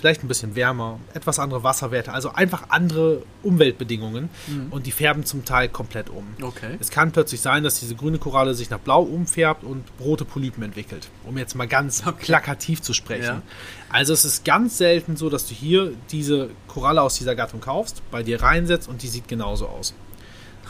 [0.02, 4.28] vielleicht ein bisschen wärmer, etwas andere Wasserwerte, also einfach andere Umweltbedingungen
[4.72, 6.26] und die färben zum Teil komplett um.
[6.42, 6.76] Okay.
[6.80, 10.64] Es kann plötzlich sein, dass diese grüne Koralle sich nach blau umfärbt und rote Polypen
[10.64, 13.22] entwickelt, um jetzt mal ganz plakativ zu sprechen.
[13.22, 13.42] Ja.
[13.90, 18.02] Also es ist ganz selten so, dass du hier diese Koralle aus dieser Gattung kaufst,
[18.10, 19.94] bei dir reinsetzt und die sieht genauso aus.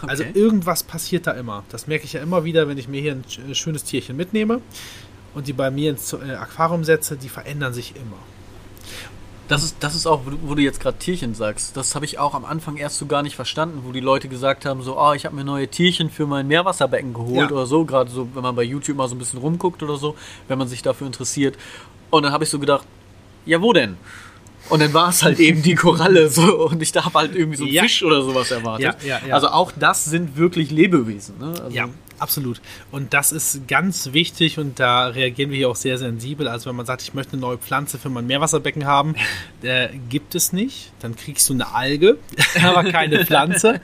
[0.07, 0.33] Also Okay.
[0.39, 1.65] irgendwas passiert da immer.
[1.71, 4.61] Das merke ich ja immer wieder, wenn ich mir hier ein sch- schönes Tierchen mitnehme
[5.33, 8.19] und die bei mir ins äh, Aquarium setze, die verändern sich immer.
[9.49, 11.77] Das ist, das ist auch, wo du- jetzt gerade Tierchen sagst.
[11.77, 14.65] Das habe ich auch am Anfang erst so gar nicht verstanden, wo die Leute gesagt
[14.65, 17.57] haben, so, ah, ich habe mir neue Tierchen für mein Meerwasserbecken geholt Ja.
[17.57, 17.85] oder so.
[17.85, 20.15] Gerade so, wenn man bei YouTube mal so ein bisschen rumguckt oder so,
[20.49, 21.57] wenn man sich dafür interessiert.
[22.11, 22.87] Und dann habe ich so gedacht,
[23.45, 23.97] ja, wo denn?
[24.71, 27.57] Und dann war es halt eben die Koralle so und ich da habe halt irgendwie
[27.59, 27.83] so einen Ja.
[27.83, 28.97] Fisch oder sowas erwartet.
[29.03, 29.35] Ja, ja, ja.
[29.35, 31.37] Also auch das sind wirklich Lebewesen.
[31.41, 31.47] Ne?
[31.49, 31.89] Also, Ja,
[32.23, 32.61] absolut.
[32.91, 36.49] Und das ist ganz wichtig und da reagieren wir hier auch sehr sensibel.
[36.49, 39.17] Also wenn man sagt, ich möchte eine neue Pflanze für mein Meerwasserbecken haben,
[39.63, 40.93] äh, gibt es nicht.
[41.01, 42.19] Dann kriegst du eine Alge,
[42.63, 43.81] aber keine Pflanze.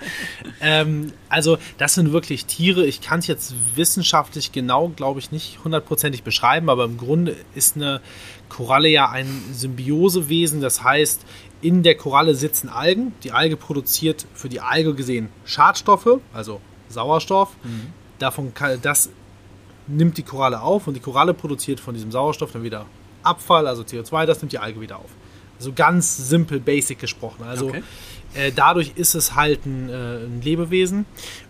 [0.60, 2.86] ähm, also das sind wirklich Tiere.
[2.86, 7.76] Ich kann es jetzt wissenschaftlich genau, glaube ich, nicht hundertprozentig beschreiben, aber im Grunde ist
[7.76, 8.00] eine
[8.48, 10.60] Koralle ja ein Symbiosewesen.
[10.60, 11.24] Das heißt,
[11.60, 13.12] in der Koralle sitzen Algen.
[13.24, 17.50] Die Alge produziert für die Alge gesehen Schadstoffe, also Sauerstoff.
[18.18, 19.10] Davon kann, das
[19.86, 22.86] nimmt die Koralle auf und die Koralle produziert von diesem Sauerstoff dann wieder
[23.22, 25.10] Abfall, also CO2, das nimmt die Alge wieder auf.
[25.58, 27.42] Also ganz simpel, basic gesprochen.
[27.44, 27.82] Also Okay.
[28.34, 31.04] äh, dadurch ist es halt ein, äh, ein Lebewesen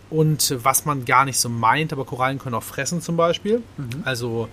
[0.09, 3.61] und was man gar nicht so meint, aber Korallen können auch fressen zum Beispiel.
[4.05, 4.47] Also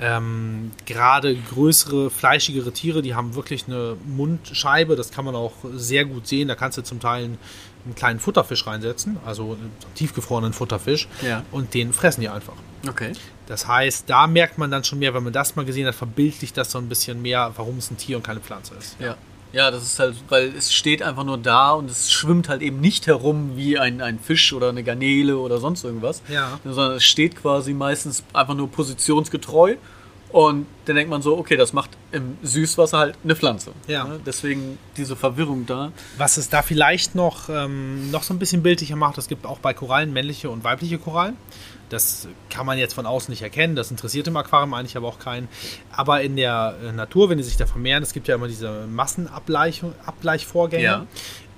[0.00, 6.04] ähm, gerade größere, fleischigere Tiere, die haben wirklich eine Mundscheibe, das kann man auch sehr
[6.04, 6.48] gut sehen.
[6.48, 7.38] Da kannst du zum Teil einen,
[7.88, 11.42] einen kleinen Futterfisch reinsetzen, also einen tiefgefrorenen Futterfisch, Ja.
[11.52, 12.54] und den fressen die einfach.
[12.88, 13.12] Okay.
[13.46, 16.56] Das heißt, da merkt man dann schon mehr, wenn man das mal gesehen hat, verbildlicht
[16.56, 18.96] das so ein bisschen mehr, warum es ein Tier und keine Pflanze ist.
[19.00, 19.16] Ja.
[19.50, 22.80] Ja, das ist halt, weil es steht einfach nur da und es schwimmt halt eben
[22.80, 26.20] nicht herum wie ein, ein Fisch oder eine Garnele oder sonst irgendwas.
[26.28, 26.60] Ja.
[26.64, 29.76] Sondern es steht quasi meistens einfach nur positionsgetreu
[30.30, 33.72] und dann denkt man so, okay, das macht im Süßwasser halt eine Pflanze.
[33.86, 34.04] Ja.
[34.04, 34.20] Ne?
[34.24, 35.92] Deswegen diese Verwirrung da.
[36.18, 39.58] Was es da vielleicht noch, ähm, noch so ein bisschen bildlicher macht, es gibt auch
[39.58, 41.36] bei Korallen männliche und weibliche Korallen.
[41.88, 45.18] Das kann man jetzt von außen nicht erkennen, das interessiert im Aquarium eigentlich aber auch
[45.18, 45.48] keinen.
[45.90, 48.86] Aber in der äh, Natur, wenn die sich da vermehren, es gibt ja immer diese
[48.86, 50.06] Massenabgleichvorgänge.
[50.06, 50.84] Abgleichvorgänge.
[50.84, 51.06] Ja.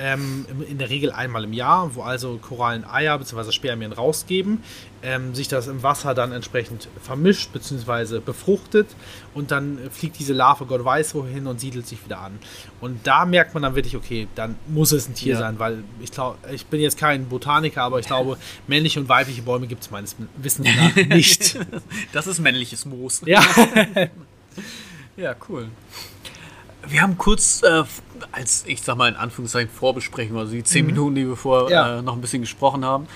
[0.03, 3.53] Ähm, in der Regel einmal im Jahr, wo also Korallen Eier bzw.
[3.53, 4.63] Spermien rausgeben,
[5.03, 8.21] ähm, sich das im Wasser dann entsprechend vermischt bzw.
[8.21, 8.89] befruchtet
[9.35, 12.39] und dann fliegt diese Larve Gott weiß wohin und siedelt sich wieder an.
[12.81, 15.41] Und da merkt man dann wirklich, okay, dann muss es ein Tier Ja.
[15.41, 19.43] sein, weil ich glaube, ich bin jetzt kein Botaniker, aber ich glaube, männliche und weibliche
[19.43, 21.59] Bäume gibt es meines Wissens nach nicht.
[22.13, 23.21] Das ist männliches Moos.
[23.27, 23.43] ja.
[25.17, 25.69] Ja, cool.
[26.89, 27.85] Wir haben kurz, äh,
[28.33, 31.73] als ich sag mal in Anführungszeichen Vorbesprechung, also die zehn Minuten, die wir vorher Mhm.
[31.73, 31.99] Ja.
[31.99, 33.07] äh, noch ein bisschen gesprochen haben,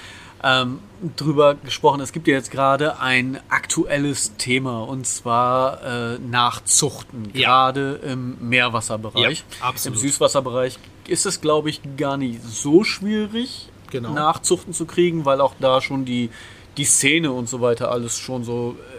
[0.43, 0.79] ähm,
[1.17, 2.01] drüber gesprochen.
[2.01, 7.71] Es gibt ja jetzt gerade ein aktuelles Thema und zwar äh, Nachzuchten, Ja.
[7.71, 9.45] gerade im Meerwasserbereich.
[9.61, 9.97] Ja, absolut.
[9.97, 14.13] Im Süßwasserbereich ist es, glaube ich, gar nicht so schwierig, Genau.
[14.13, 16.29] Nachzuchten zu kriegen, weil auch da schon die,
[16.77, 18.94] die Szene und so weiter alles schon so äh,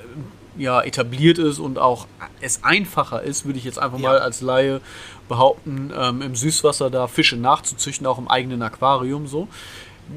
[0.58, 2.08] ja, etabliert ist und auch
[2.42, 4.10] es einfacher ist, würde ich jetzt einfach Ja.
[4.10, 4.82] mal als Laie
[5.28, 9.48] behaupten, ähm, im Süßwasser da Fische nachzuzüchten, auch im eigenen Aquarium so.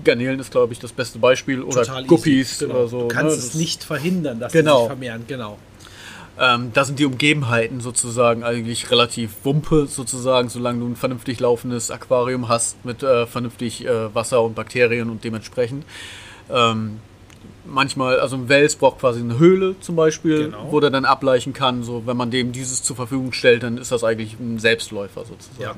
[0.05, 2.05] Garnelen ist, glaube ich, das beste Beispiel oder Total.
[2.05, 2.75] Guppies Genau.
[2.75, 3.01] oder so.
[3.03, 3.43] Du kannst ne?
[3.43, 4.77] es nicht verhindern, dass Genau.
[4.77, 5.25] sie sich vermehren.
[5.27, 5.59] Genau.
[6.41, 11.91] Ähm, da sind die Umgebenheiten sozusagen eigentlich relativ wumpe, sozusagen, solange du ein vernünftig laufendes
[11.91, 15.85] Aquarium hast mit äh, vernünftig äh, Wasser und Bakterien und dementsprechend.
[16.51, 17.01] Ähm,
[17.69, 20.69] manchmal, also ein Wels braucht quasi eine Höhle zum Beispiel, Genau.
[20.71, 21.83] wo der dann ableichen kann.
[21.83, 25.61] So, wenn man dem dieses zur Verfügung stellt, dann ist das eigentlich ein Selbstläufer sozusagen.
[25.63, 25.75] Ja.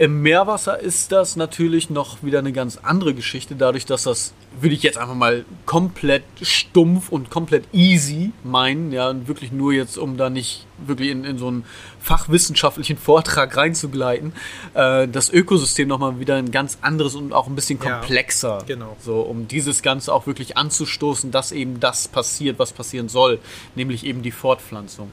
[0.00, 4.74] Im Meerwasser ist das natürlich noch wieder eine ganz andere Geschichte, dadurch, dass das, würde
[4.74, 10.16] ich jetzt einfach mal komplett stumpf und komplett easy meinen, ja, wirklich nur jetzt, um
[10.16, 11.66] da nicht wirklich in, in so einen
[12.00, 14.32] fachwissenschaftlichen Vortrag reinzugleiten,
[14.72, 18.64] äh, das Ökosystem nochmal wieder ein ganz anderes und auch ein bisschen Ja, komplexer.
[18.66, 18.96] genau.
[19.00, 23.38] So, um dieses Ganze auch wirklich anzustoßen, dass eben das passiert, was passieren soll,
[23.74, 25.10] nämlich eben die Fortpflanzung.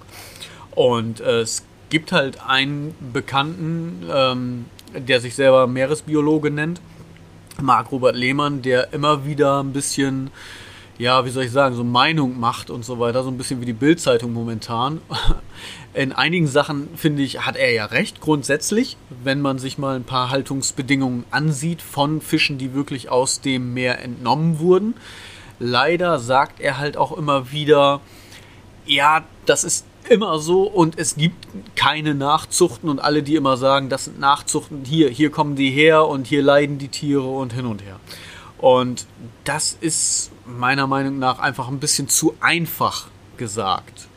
[0.75, 6.81] Und äh, es gibt halt einen Bekannten, ähm, der sich selber Meeresbiologe nennt,
[7.61, 10.29] Marc Robert Lehmann, der immer wieder ein bisschen,
[10.97, 13.65] ja, wie soll ich sagen, so Meinung macht und so weiter, so ein bisschen wie
[13.65, 15.01] die Bildzeitung momentan.
[15.93, 20.03] In einigen Sachen, finde ich, hat er ja recht, grundsätzlich, wenn man sich mal ein
[20.03, 24.93] paar Haltungsbedingungen ansieht von Fischen, die wirklich aus dem Meer entnommen wurden.
[25.59, 28.01] Leider sagt er halt auch immer wieder,
[28.85, 33.89] ja, das ist immer so und es gibt keine Nachzuchten und alle, die immer sagen,
[33.89, 37.66] das sind Nachzuchten, hier, hier kommen die her und hier leiden die Tiere und hin
[37.66, 37.99] und her.
[38.58, 39.05] Und
[39.43, 44.08] das ist meiner Meinung nach einfach ein bisschen zu einfach gesagt.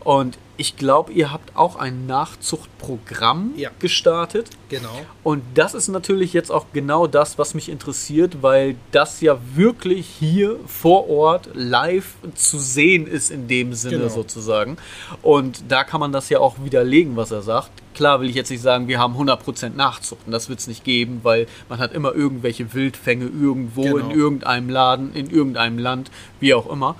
[0.00, 3.70] Und ich glaube, ihr habt auch ein Nachzuchtprogramm Ja.
[3.80, 4.48] gestartet.
[4.68, 4.96] Genau.
[5.24, 10.06] Und das ist natürlich jetzt auch genau das, was mich interessiert, weil das ja wirklich
[10.06, 14.08] hier vor Ort live zu sehen ist in dem Sinne Genau.
[14.08, 14.76] sozusagen.
[15.20, 17.72] Und da kann man das ja auch widerlegen, was er sagt.
[17.94, 20.30] Klar will ich jetzt nicht sagen, wir haben 100% Nachzuchten.
[20.30, 23.96] Das wird es nicht geben, weil man hat immer irgendwelche Wildfänge irgendwo Genau.
[23.96, 26.94] in irgendeinem Laden, in irgendeinem Land, wie auch immer.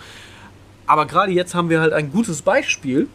[0.86, 3.06] Aber gerade jetzt haben wir halt ein gutes Beispiel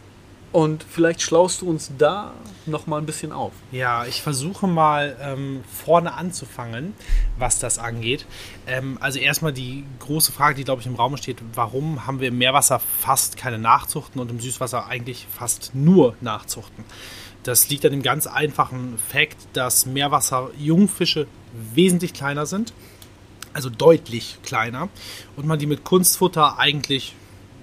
[0.52, 2.32] und vielleicht schlaust du uns da
[2.66, 3.52] noch mal ein bisschen auf.
[3.70, 6.94] Ja, ich versuche mal ähm, vorne anzufangen,
[7.38, 8.26] was das angeht.
[8.66, 12.28] Ähm, also erstmal die große Frage, die glaube ich im Raum steht, warum haben wir
[12.28, 16.84] im Meerwasser fast keine Nachzuchten und im Süßwasser eigentlich fast nur Nachzuchten?
[17.42, 21.26] Das liegt an dem ganz einfachen Fakt, dass Meerwasser-Jungfische
[21.74, 22.72] wesentlich kleiner sind,
[23.52, 24.88] also deutlich kleiner,
[25.36, 27.14] und man die mit Kunstfutter eigentlich,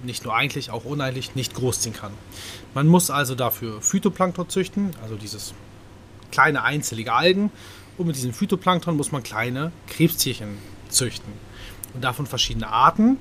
[0.02, 2.12] nicht nur eigentlich, auch uneigentlich, nicht großziehen kann.
[2.74, 5.54] Man muss also dafür Phytoplankton züchten, also dieses
[6.30, 7.50] kleine einzellige Algen.
[7.98, 11.32] Und mit diesem Phytoplankton muss man kleine Krebstierchen züchten.
[11.94, 13.18] Und davon verschiedene Arten.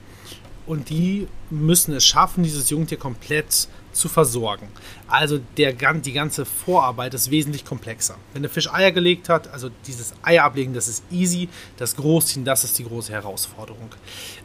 [0.65, 4.67] Und die müssen es schaffen, dieses Jungtier komplett zu versorgen.
[5.07, 8.15] Also der, die ganze Vorarbeit ist wesentlich komplexer.
[8.33, 11.49] Wenn der Fisch Eier gelegt hat, also dieses Eier ablegen, das ist easy.
[11.77, 13.89] Das Großziehen, das ist die große Herausforderung.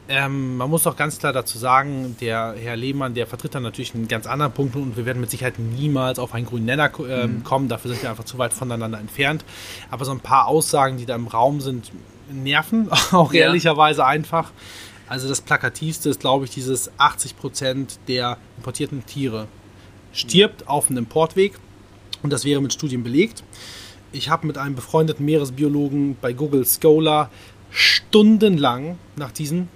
[0.09, 3.95] Ähm, man muss auch ganz klar dazu sagen, der Herr Lehmann, der vertritt dann natürlich
[3.95, 7.43] einen ganz anderen Punkt und wir werden mit Sicherheit niemals auf einen grünen Nenner ähm,
[7.45, 7.69] kommen.
[7.69, 9.45] Dafür sind wir einfach zu weit voneinander entfernt.
[9.91, 11.91] Aber so ein paar Aussagen, die da im Raum sind,
[12.33, 13.47] nerven auch Ja.
[13.47, 14.53] ehrlicherweise einfach.
[15.11, 19.49] Also das Plakativste ist, glaube ich, dieses 80% der importierten Tiere
[20.13, 21.59] stirbt auf dem Importweg.
[22.23, 23.43] Und das wäre mit Studien belegt.
[24.13, 27.29] Ich habe mit einem befreundeten Meeresbiologen bei Google Scholar
[27.73, 29.69] stundenlang nach diesen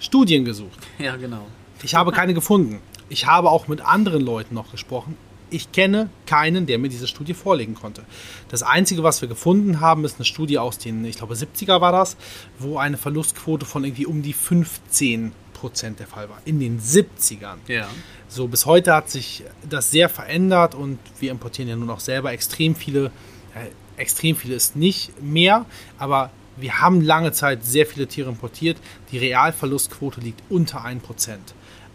[0.00, 0.78] Studien gesucht.
[0.98, 1.46] Ja, genau.
[1.82, 2.80] Ich habe keine gefunden.
[3.08, 5.16] Ich habe auch mit anderen Leuten noch gesprochen.
[5.54, 8.02] Ich kenne keinen, der mir diese Studie vorlegen konnte.
[8.48, 11.92] Das Einzige, was wir gefunden haben, ist eine Studie aus den, ich glaube, 70er war
[11.92, 12.16] das,
[12.58, 16.38] wo eine Verlustquote von irgendwie um die 15 Prozent der Fall war.
[16.44, 17.58] In den 70ern.
[17.68, 17.86] Ja.
[18.26, 22.32] So, bis heute hat sich das sehr verändert und wir importieren ja nun auch selber
[22.32, 23.12] extrem viele,
[23.54, 25.66] äh, extrem viele ist nicht mehr,
[25.98, 28.78] aber wir haben lange Zeit sehr viele Tiere importiert.
[29.12, 30.98] Die Realverlustquote liegt unter 1%.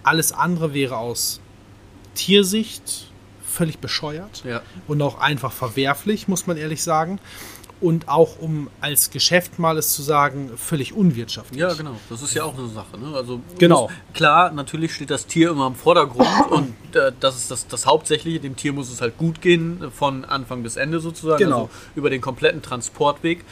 [0.04, 1.42] Alles andere wäre aus
[2.16, 3.09] Tiersicht
[3.50, 4.62] völlig bescheuert Ja.
[4.88, 7.20] und auch einfach verwerflich, muss man ehrlich sagen.
[7.82, 11.62] Und auch, um als Geschäft mal es zu sagen, völlig unwirtschaftlich.
[11.62, 11.96] Ja, genau.
[12.10, 12.98] Das ist ja auch eine Sache.
[12.98, 13.16] Ne?
[13.16, 13.84] Also Genau.
[13.84, 17.86] Muss, klar, natürlich steht das Tier immer im Vordergrund und äh, das ist das, das
[17.86, 18.42] Hauptsächliche.
[18.42, 21.42] Dem Tier muss es halt gut gehen, äh, von Anfang bis Ende sozusagen.
[21.42, 21.56] Genau.
[21.62, 23.46] Also über den kompletten Transportweg.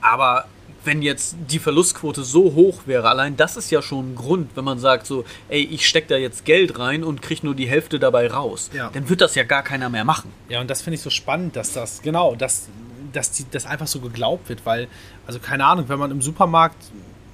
[0.00, 0.46] Aber
[0.88, 4.64] wenn jetzt die Verlustquote so hoch wäre, allein das ist ja schon ein Grund, wenn
[4.64, 7.98] man sagt so, ey, ich stecke da jetzt Geld rein und kriege nur die Hälfte
[7.98, 8.90] dabei raus, Ja.
[8.92, 10.32] dann wird das ja gar keiner mehr machen.
[10.48, 12.68] Ja, und das finde ich so spannend, dass das, genau, dass,
[13.12, 14.88] dass die, das einfach so geglaubt wird, weil,
[15.26, 16.76] also keine Ahnung, wenn man im Supermarkt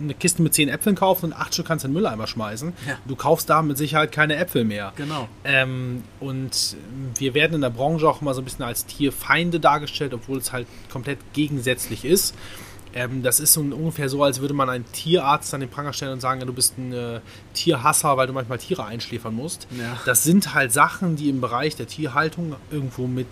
[0.00, 2.72] eine Kiste mit zehn Äpfeln kauft und acht Stück kannst du in den Mülleimer schmeißen,
[2.88, 2.98] Ja.
[3.06, 4.92] du kaufst da mit Sicherheit keine Äpfel mehr.
[4.96, 5.28] Genau.
[5.44, 6.76] Ähm, und
[7.16, 10.52] wir werden in der Branche auch immer so ein bisschen als Tierfeinde dargestellt, obwohl es
[10.52, 12.34] halt komplett gegensätzlich ist.
[12.94, 16.20] Ähm, das ist ungefähr so, als würde man einen Tierarzt an den Pranger stellen und
[16.20, 17.20] sagen, du bist ein äh,
[17.52, 19.66] Tierhasser, weil du manchmal Tiere einschläfern musst.
[19.76, 19.98] Ja.
[20.06, 23.26] Das sind halt Sachen, die im Bereich der Tierhaltung irgendwo mit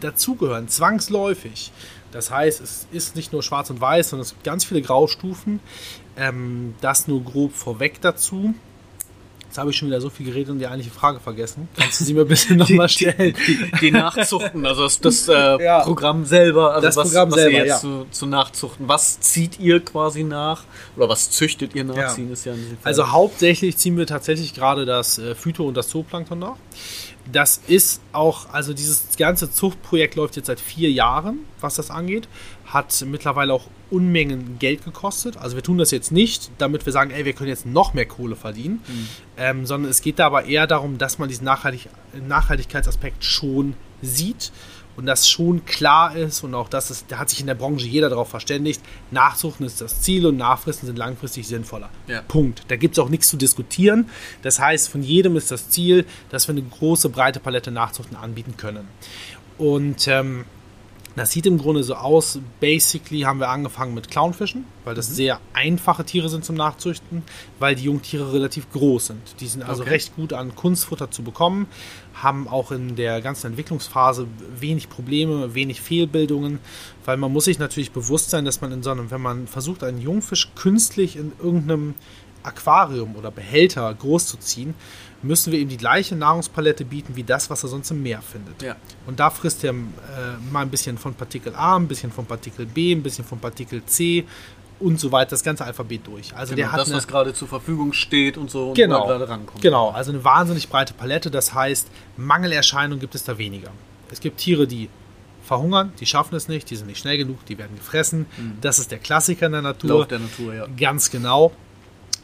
[0.00, 1.72] dazugehören, zwangsläufig.
[2.10, 5.60] Das heißt, es ist nicht nur schwarz und weiß, sondern es gibt ganz viele Graustufen.
[6.16, 8.54] Ähm, das nur grob vorweg dazu.
[9.50, 11.68] Jetzt habe ich schon wieder so viel geredet und die eigentliche Frage vergessen.
[11.76, 13.34] Kannst du sie mir bitte nochmal stellen?
[13.48, 15.32] Die, die Nachzuchten, also das, das äh,
[15.64, 15.80] Ja.
[15.80, 17.72] Programm selber, also Das was, Programm was selber, ihr ja.
[17.74, 20.62] jetzt zu, zu Nachzuchten, was zieht ihr quasi nach?
[20.96, 22.32] Oder was züchtet ihr nachziehen, Ja.
[22.32, 22.52] ist ja.
[22.84, 26.54] Also hauptsächlich ziehen wir tatsächlich gerade das äh, Phyto- und das Zooplankton nach.
[27.32, 32.28] Das ist auch, also dieses ganze Zuchtprojekt läuft jetzt seit vier Jahren, was das angeht.
[32.70, 35.36] Hat mittlerweile auch Unmengen Geld gekostet.
[35.36, 38.06] Also wir tun das jetzt nicht, damit wir sagen, ey, wir können jetzt noch mehr
[38.06, 38.80] Kohle verdienen,
[39.36, 41.88] ähm, sondern es geht dabei eher darum, dass man diesen Nachhaltig
[42.26, 44.52] Nachhaltigkeitsaspekt schon sieht
[44.96, 47.86] und das schon klar ist und auch das ist, da hat sich in der Branche
[47.86, 51.88] jeder darauf verständigt, Nachzuchten ist das Ziel und Nachfristen sind langfristig sinnvoller.
[52.06, 52.22] Ja.
[52.22, 52.64] Punkt.
[52.68, 54.10] Da gibt es auch nichts zu diskutieren.
[54.42, 58.56] Das heißt, von jedem ist das Ziel, dass wir eine große, breite Palette Nachzuchten anbieten
[58.56, 58.88] können.
[59.56, 60.44] Und ähm,
[61.16, 62.38] Das sieht im Grunde so aus.
[62.60, 67.22] Basically haben wir angefangen mit Clownfischen, weil das sehr einfache Tiere sind zum Nachzüchten,
[67.58, 69.20] weil die Jungtiere relativ groß sind.
[69.40, 69.90] Die sind also Okay.
[69.90, 71.66] recht gut an Kunstfutter zu bekommen,
[72.14, 74.26] haben auch in der ganzen Entwicklungsphase
[74.58, 76.60] wenig Probleme, wenig Fehlbildungen,
[77.04, 79.82] weil man muss sich natürlich bewusst sein, dass man in so einem, wenn man versucht,
[79.82, 81.94] einen Jungfisch künstlich in irgendeinem
[82.42, 84.74] Aquarium oder Behälter groß zu ziehen,
[85.22, 88.62] müssen wir ihm die gleiche Nahrungspalette bieten wie das, was er sonst im Meer findet.
[88.62, 88.76] Ja.
[89.06, 89.74] Und da frisst er äh,
[90.50, 93.84] mal ein bisschen von Partikel A, ein bisschen von Partikel B, ein bisschen von Partikel
[93.84, 94.24] C
[94.78, 96.34] und so weiter, das ganze Alphabet durch.
[96.34, 98.72] Also Genau, der hat das, eine, was gerade zur Verfügung steht und so und wo
[98.74, 99.60] genau, er gerade rankommt.
[99.60, 101.30] genau, also eine wahnsinnig breite Palette.
[101.30, 103.70] Das heißt, Mangelerscheinungen gibt es da weniger.
[104.10, 104.88] Es gibt Tiere, die
[105.44, 108.26] verhungern, die schaffen es nicht, die sind nicht schnell genug, die werden gefressen.
[108.60, 109.90] Das ist der Klassiker in der Natur.
[109.90, 109.96] Mhm.
[109.96, 110.66] Lauf der Natur, ja.
[110.78, 111.52] Ganz genau.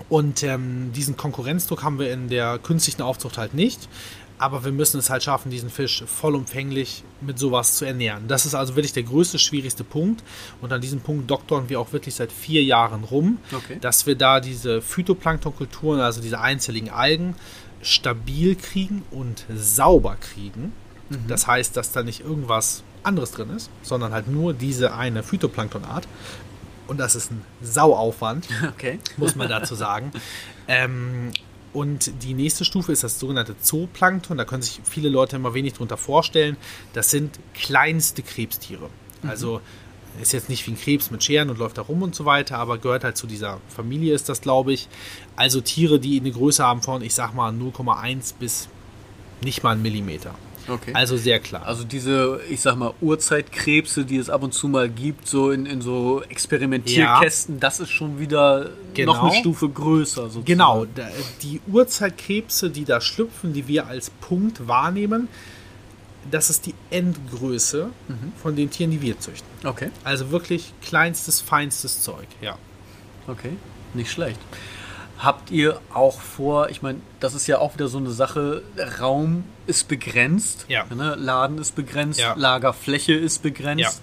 [0.08, 3.88] Und ähm, diesen Konkurrenzdruck haben wir in der künstlichen Aufzucht halt nicht.
[4.38, 8.28] Aber wir müssen es halt schaffen, diesen Fisch vollumfänglich mit sowas zu ernähren.
[8.28, 10.22] Das ist also wirklich der größte, schwierigste Punkt.
[10.60, 13.78] Und an diesem Punkt doktoren wir auch wirklich seit vier Jahren rum, Okay.
[13.80, 17.34] dass wir da diese Phytoplanktonkulturen, also diese einzelligen Algen,
[17.80, 20.72] stabil kriegen und sauber kriegen.
[21.28, 26.08] Das heißt, dass da nicht irgendwas anderes drin ist, sondern halt nur diese eine Phytoplanktonart.
[26.86, 28.98] Und das ist ein Sauaufwand, Okay.
[29.16, 30.12] muss man dazu sagen.
[30.68, 31.32] ähm,
[31.72, 34.38] und die nächste Stufe ist das sogenannte Zooplankton.
[34.38, 36.56] Da können sich viele Leute immer wenig drunter vorstellen.
[36.94, 38.88] Das sind kleinste Krebstiere.
[39.26, 39.60] Also
[40.22, 42.56] ist jetzt nicht wie ein Krebs mit Scheren und läuft da rum und so weiter,
[42.56, 44.88] aber gehört halt zu dieser Familie, ist das, glaube ich.
[45.34, 48.68] Also Tiere, die eine Größe haben von, ich sag mal, 0,1 bis
[49.42, 50.34] nicht mal einen Millimeter.
[50.68, 50.90] Okay.
[50.94, 51.64] Also sehr klar.
[51.66, 55.64] Also diese, ich sag mal, Urzeitkrebse, die es ab und zu mal gibt, so in,
[55.66, 59.12] in so Experimentierkästen, das ist schon wieder Genau.
[59.14, 60.22] noch eine Stufe größer.
[60.22, 60.44] Sozusagen.
[60.44, 60.86] Genau,
[61.42, 65.28] die Urzeitkrebse, die da schlüpfen, die wir als Punkt wahrnehmen,
[66.30, 67.88] das ist die Endgröße
[68.42, 69.46] von den Tieren, die wir züchten.
[69.64, 72.58] Okay, Also wirklich kleinstes, feinstes Zeug, ja.
[73.28, 73.52] okay,
[73.94, 74.40] nicht schlecht.
[75.18, 78.62] Habt ihr auch vor, ich meine, das ist ja auch wieder so eine Sache,
[79.00, 80.84] Raum ist begrenzt, Ja.
[80.94, 81.14] ne?
[81.18, 82.34] Laden ist begrenzt, Ja.
[82.36, 84.02] Lagerfläche ist begrenzt.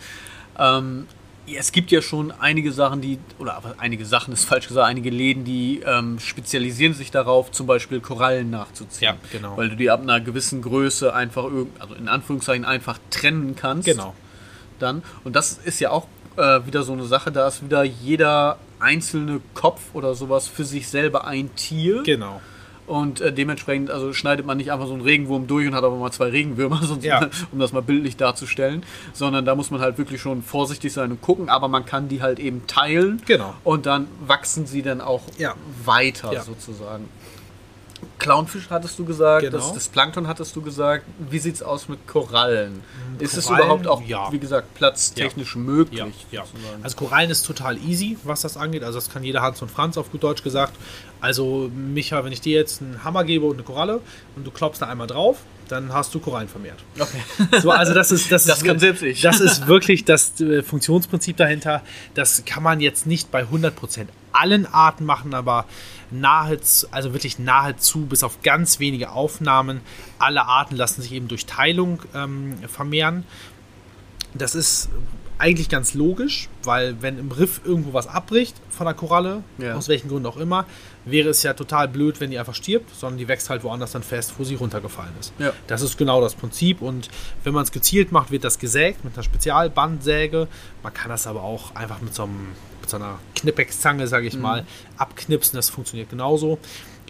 [0.57, 1.07] Ähm,
[1.45, 5.09] ja, es gibt ja schon einige Sachen, die, oder einige Sachen ist falsch gesagt, einige
[5.09, 9.09] Läden, die ähm, spezialisieren sich darauf, zum Beispiel Korallen nachzuziehen.
[9.13, 9.57] Ja, genau.
[9.57, 11.45] Weil du die ab einer gewissen Größe einfach,
[11.79, 14.15] also in Anführungszeichen einfach trennen kannst Genau.
[14.79, 15.03] dann.
[15.25, 16.07] Und das ist ja auch
[16.37, 20.87] äh, wieder so eine Sache, da ist wieder jeder einzelne Kopf oder sowas für sich
[20.87, 22.03] selber ein Tier.
[22.03, 22.41] Genau.
[22.85, 25.95] Und äh, dementsprechend also schneidet man nicht einfach so einen Regenwurm durch und hat aber
[25.95, 27.29] mal zwei Regenwürmer, sonst, Ja.
[27.53, 28.83] um das mal bildlich darzustellen.
[29.13, 32.21] Sondern da muss man halt wirklich schon vorsichtig sein und gucken, aber man kann die
[32.21, 33.21] halt eben teilen.
[33.25, 33.53] Genau.
[33.63, 35.55] Und dann wachsen sie dann auch Ja.
[35.85, 36.43] weiter Ja.
[36.43, 37.07] sozusagen.
[38.19, 39.57] Clownfisch hattest du gesagt, Genau.
[39.57, 41.05] das, das Plankton hattest du gesagt.
[41.29, 42.81] Wie sieht's aus mit Korallen?
[43.19, 44.31] Ist es Korallen, überhaupt auch, ja.
[44.31, 45.99] wie gesagt, platztechnisch möglich?
[46.31, 46.45] Ja, ja.
[46.45, 46.83] sozusagen?
[46.83, 48.83] Also Korallen ist total easy, was das angeht.
[48.83, 50.73] Also das kann jeder Hans und Franz auf gut Deutsch gesagt.
[51.21, 54.01] Also Micha, wenn ich dir jetzt einen Hammer gebe und eine Koralle
[54.35, 55.37] und du klopfst da einmal drauf,
[55.69, 56.79] dann hast du Korallen vermehrt.
[56.99, 57.59] okay.
[57.61, 59.21] So, also das ist das, Das ist, kann selbst ich.
[59.21, 61.81] Das ist wirklich das äh, Funktionsprinzip dahinter.
[62.13, 63.71] Das kann man jetzt nicht bei 100%
[64.33, 65.65] allen Arten machen, aber
[66.11, 69.81] nahezu, also wirklich nahezu, bis auf ganz wenige Aufnahmen,
[70.19, 73.23] alle Arten lassen sich eben durch Teilung ähm, vermehren.
[74.33, 74.89] Das ist
[75.39, 79.75] eigentlich ganz logisch, weil wenn im Riff irgendwo was abbricht von der Koralle, Ja.
[79.75, 80.65] aus welchen Gründen auch immer,
[81.05, 84.03] wäre es ja total blöd, wenn die einfach stirbt, sondern die wächst halt woanders dann
[84.03, 85.33] fest, wo sie runtergefallen ist.
[85.39, 85.51] Ja.
[85.67, 87.09] Das ist genau das Prinzip und
[87.43, 90.47] wenn man es gezielt macht, wird das gesägt mit einer Spezialbandsäge.
[90.81, 92.49] Man kann das aber auch einfach mit so, einem,
[92.83, 94.65] mit so einer Knipex-Zange, sage ich mal,
[94.97, 95.55] abknipsen.
[95.55, 96.59] Das funktioniert genauso.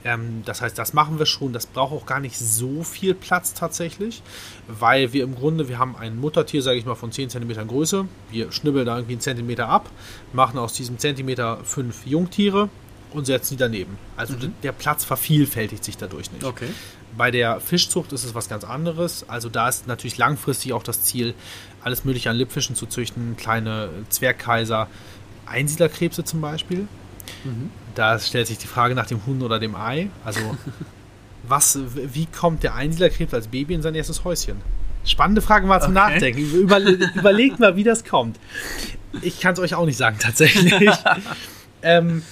[0.05, 1.53] Ähm, das heißt, das machen wir schon.
[1.53, 4.21] Das braucht auch gar nicht so viel Platz tatsächlich,
[4.67, 8.05] weil wir im Grunde, wir haben ein Muttertier, sage ich mal, von 10 cm Größe.
[8.29, 9.89] Wir schnibbeln da irgendwie einen Zentimeter ab,
[10.31, 12.69] machen aus diesem Zentimeter fünf Jungtiere
[13.11, 13.97] und setzen die daneben.
[14.15, 16.43] Also der Platz vervielfältigt sich dadurch nicht.
[16.43, 16.69] Okay.
[17.15, 19.29] Bei der Fischzucht ist es was ganz anderes.
[19.29, 21.35] Also da ist natürlich langfristig auch das Ziel,
[21.83, 24.87] alles Mögliche an Lippfischen zu züchten, kleine Zwergkaiser,
[25.45, 26.87] Einsiedlerkrebse zum Beispiel.
[27.95, 30.09] Da stellt sich die Frage nach dem Huhn oder dem Ei.
[30.25, 30.39] Also
[31.47, 34.61] was, wie kommt der Einsiedlerkrebs als Baby in sein erstes Häuschen?
[35.05, 36.13] Spannende Frage mal zum Okay.
[36.13, 36.41] Nachdenken.
[36.53, 38.39] Über, überlegt mal, wie das kommt.
[39.21, 40.89] Ich kann es euch auch nicht sagen, tatsächlich.
[41.81, 42.23] ähm,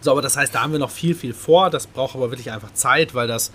[0.00, 1.70] so, aber das heißt, da haben wir noch viel, viel vor.
[1.70, 3.52] Das braucht aber wirklich einfach Zeit, weil das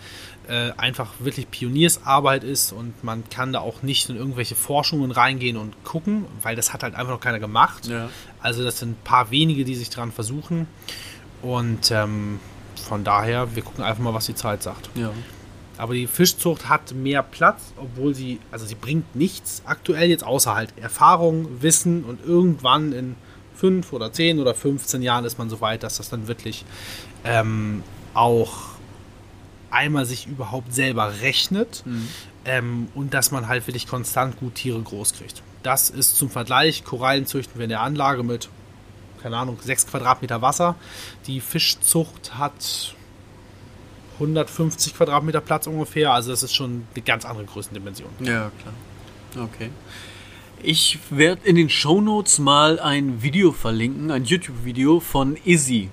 [0.49, 5.57] äh, einfach wirklich Pioniersarbeit ist und man kann da auch nicht in irgendwelche Forschungen reingehen
[5.57, 7.87] und gucken, weil das hat halt einfach noch keiner gemacht.
[7.87, 8.09] Ja.
[8.41, 10.67] Also das sind ein paar wenige, die sich dran versuchen.
[11.41, 12.39] Und ähm,
[12.75, 14.89] von daher, wir gucken einfach mal, was die Zeit sagt.
[14.95, 15.11] Ja.
[15.77, 20.55] Aber die Fischzucht hat mehr Platz, obwohl sie, also sie bringt nichts aktuell jetzt außer
[20.55, 23.15] halt Erfahrung, Wissen und irgendwann in
[23.55, 26.65] fünf oder zehn oder 15 Jahren ist man so weit, dass das dann wirklich
[27.23, 27.83] ähm,
[28.13, 28.74] auch
[29.76, 32.07] einmal sich überhaupt selber rechnet mhm.
[32.45, 35.43] ähm, und dass man halt wirklich konstant gut Tiere groß kriegt.
[35.63, 38.49] Das ist zum Vergleich, Korallen züchten wir in der Anlage mit,
[39.21, 40.76] keine Ahnung, 6 Quadratmeter Wasser.
[41.28, 42.95] Die Fischzucht hat
[44.15, 48.09] 150 Quadratmeter Platz ungefähr, also das ist schon eine ganz andere Größendimension.
[48.19, 49.45] Ja, klar.
[49.45, 49.69] Okay.
[50.63, 55.89] Ich werde in den Show Notes mal ein Video verlinken, ein YouTube-Video von Izzy.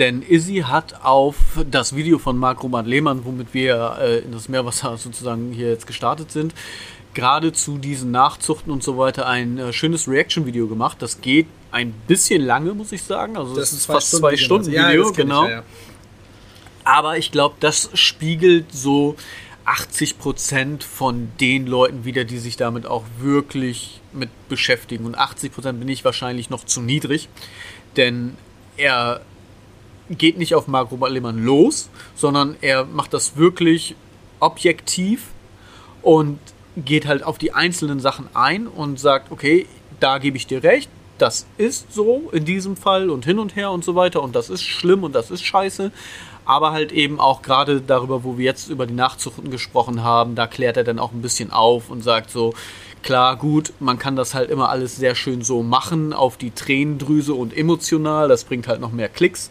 [0.00, 1.36] Denn Izzy hat auf
[1.70, 5.86] das Video von Marc Roman Lehmann, womit wir äh, in das Meerwasser sozusagen hier jetzt
[5.86, 6.54] gestartet sind,
[7.12, 10.96] gerade zu diesen Nachzuchten und so weiter ein äh, schönes Reaction-Video gemacht.
[11.00, 13.36] Das geht ein bisschen lange, muss ich sagen.
[13.36, 15.44] Also das, das ist fast zwei Stunden, Stunden Video, ja, genau.
[15.44, 15.64] Ich, ja, ja.
[16.84, 19.16] Aber ich glaube, das spiegelt so
[19.66, 25.04] 80 Prozent von den Leuten wieder, die sich damit auch wirklich mit beschäftigen.
[25.04, 27.28] Und 80 Prozent bin ich wahrscheinlich noch zu niedrig,
[27.96, 28.38] denn
[28.78, 29.20] er
[30.10, 33.94] geht nicht auf Marco Lehmann los, sondern er macht das wirklich
[34.40, 35.28] objektiv
[36.02, 36.38] und
[36.76, 39.66] geht halt auf die einzelnen Sachen ein und sagt, okay,
[40.00, 43.70] da gebe ich dir recht, das ist so in diesem Fall und hin und her
[43.70, 45.92] und so weiter und das ist schlimm und das ist scheiße.
[46.46, 50.46] Aber halt eben auch gerade darüber, wo wir jetzt über die Nachzuchten gesprochen haben, da
[50.46, 52.54] klärt er dann auch ein bisschen auf und sagt so,
[53.02, 57.34] klar, gut, man kann das halt immer alles sehr schön so machen auf die Tränendrüse
[57.34, 59.50] und emotional, das bringt halt noch mehr Klicks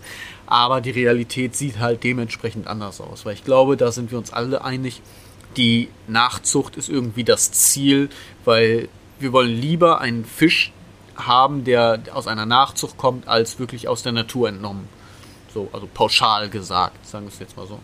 [0.49, 4.33] aber die Realität sieht halt dementsprechend anders aus, weil ich glaube, da sind wir uns
[4.33, 5.03] alle einig,
[5.57, 8.09] die Nachzucht ist irgendwie das Ziel,
[8.45, 8.89] weil
[9.19, 10.71] wir wollen lieber einen Fisch
[11.15, 14.89] haben, der aus einer Nachzucht kommt, als wirklich aus der Natur entnommen.
[15.53, 17.79] So, also pauschal gesagt, sagen wir es jetzt mal so.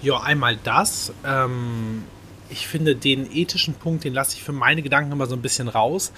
[0.00, 1.12] Ja, einmal das.
[1.24, 2.04] Ähm,
[2.50, 5.68] ich finde den ethischen Punkt, den lasse ich für meine Gedanken immer so ein bisschen
[5.68, 6.12] raus,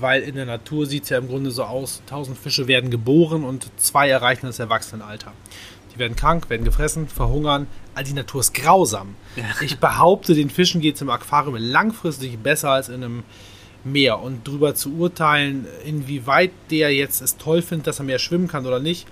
[0.00, 3.44] weil in der Natur sieht es ja im Grunde so aus, tausend Fische werden geboren
[3.44, 5.32] und zwei erreichen das Erwachsenenalter.
[5.94, 7.66] Die werden krank, werden gefressen, verhungern.
[7.94, 9.14] All die Natur ist grausam.
[9.36, 9.44] Ja.
[9.62, 13.22] Ich behaupte, den Fischen geht es im Aquarium langfristig besser als in einem
[13.82, 14.20] Meer.
[14.20, 18.66] Und darüber zu urteilen, inwieweit der jetzt es toll findet, dass er mehr schwimmen kann
[18.66, 19.06] oder nicht,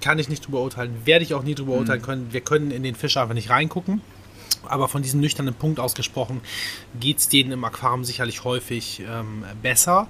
[0.00, 0.94] kann ich nicht drüber urteilen.
[1.04, 1.80] Werde ich auch nie drüber mhm.
[1.80, 2.28] urteilen können.
[2.30, 4.00] Wir können in den Fisch einfach nicht reingucken.
[4.68, 6.40] Aber von diesem nüchternen Punkt ausgesprochen
[6.98, 10.08] geht es denen im Aquarium sicherlich häufig ähm, besser.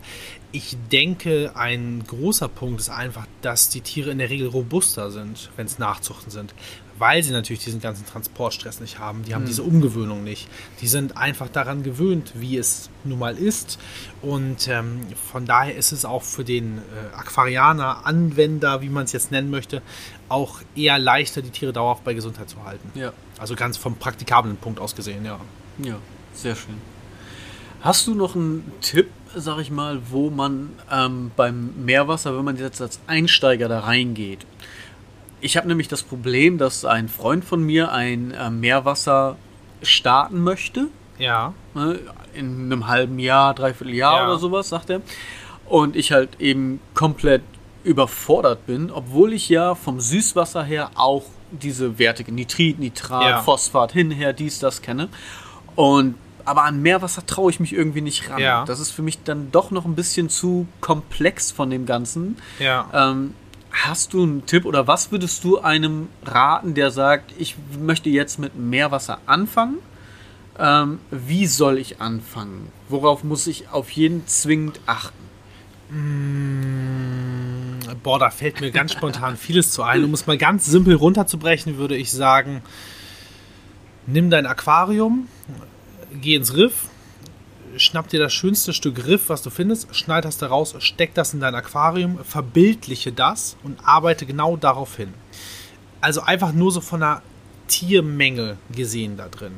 [0.52, 5.50] Ich denke, ein großer Punkt ist einfach, dass die Tiere in der Regel robuster sind,
[5.56, 6.54] wenn es Nachzuchten sind
[6.98, 9.24] weil sie natürlich diesen ganzen Transportstress nicht haben.
[9.24, 9.48] Die haben mhm.
[9.48, 10.48] diese Umgewöhnung nicht.
[10.80, 13.78] Die sind einfach daran gewöhnt, wie es nun mal ist.
[14.22, 15.00] Und ähm,
[15.30, 19.50] von daher ist es auch für den äh, Aquarianer, Anwender, wie man es jetzt nennen
[19.50, 19.82] möchte,
[20.28, 22.90] auch eher leichter, die Tiere dauerhaft bei Gesundheit zu halten.
[22.98, 23.12] Ja.
[23.44, 25.38] Also ganz vom praktikablen Punkt aus gesehen, ja.
[25.76, 25.96] Ja,
[26.32, 26.80] sehr schön.
[27.82, 32.56] Hast du noch einen Tipp, sag ich mal, wo man ähm, beim Meerwasser, wenn man
[32.56, 34.46] jetzt als Einsteiger da reingeht,
[35.42, 39.36] ich habe nämlich das Problem, dass ein Freund von mir ein äh, Meerwasser
[39.82, 40.86] starten möchte.
[41.18, 41.52] Ja.
[41.74, 41.98] Ne,
[42.32, 44.24] in einem halben Jahr, dreiviertel Jahr ja.
[44.24, 45.02] oder sowas, sagt er.
[45.66, 47.42] Und ich halt eben komplett
[47.82, 51.24] überfordert bin, obwohl ich ja vom Süßwasser her auch
[51.62, 53.42] diese Werte, Nitrit, Nitrat, ja.
[53.42, 55.08] Phosphat, hinher, dies, das kenne.
[55.74, 58.38] Und aber an Meerwasser traue ich mich irgendwie nicht ran.
[58.38, 58.64] Ja.
[58.66, 62.36] Das ist für mich dann doch noch ein bisschen zu komplex von dem Ganzen.
[62.58, 62.86] Ja.
[62.92, 63.34] Ähm,
[63.74, 68.38] Hast du einen Tipp oder was würdest du einem raten, der sagt, ich möchte jetzt
[68.38, 69.78] mit Meerwasser anfangen?
[70.56, 72.70] Ähm, wie soll ich anfangen?
[72.88, 75.24] Worauf muss ich auf jeden zwingend achten?
[75.90, 77.43] Mm,
[78.02, 80.04] boah, da fällt mir ganz spontan vieles zu ein.
[80.04, 82.62] Um es mal ganz simpel runterzubrechen, würde ich sagen,
[84.06, 85.28] nimm dein Aquarium,
[86.20, 86.88] geh ins Riff,
[87.76, 91.34] schnapp dir das schönste Stück Riff, was du findest, schneid das da raus, steck das
[91.34, 95.12] in dein Aquarium, verbildliche das und arbeite genau darauf hin.
[96.00, 97.22] Also einfach nur so von einer
[97.68, 99.52] Tiermenge gesehen da drin.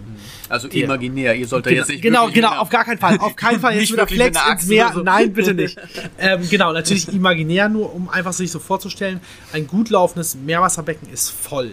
[0.49, 2.03] Also Die, imaginär, ihr solltet genau, jetzt nicht.
[2.03, 3.19] Genau, genau, auf gar keinen Fall.
[3.19, 4.93] Auf keinen Fall jetzt wieder Flex ins Meer.
[4.95, 5.03] So.
[5.03, 5.77] Nein, bitte nicht.
[6.19, 9.21] ähm, genau, natürlich imaginär nur, um einfach sich so vorzustellen,
[9.53, 11.73] ein gut laufendes Meerwasserbecken ist voll.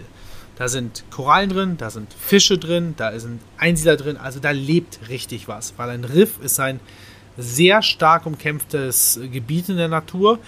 [0.56, 4.16] Da sind Korallen drin, da sind Fische drin, da sind Einsiedler drin.
[4.16, 6.80] Also da lebt richtig was, weil ein Riff ist ein
[7.36, 10.38] sehr stark umkämpftes Gebiet in der Natur.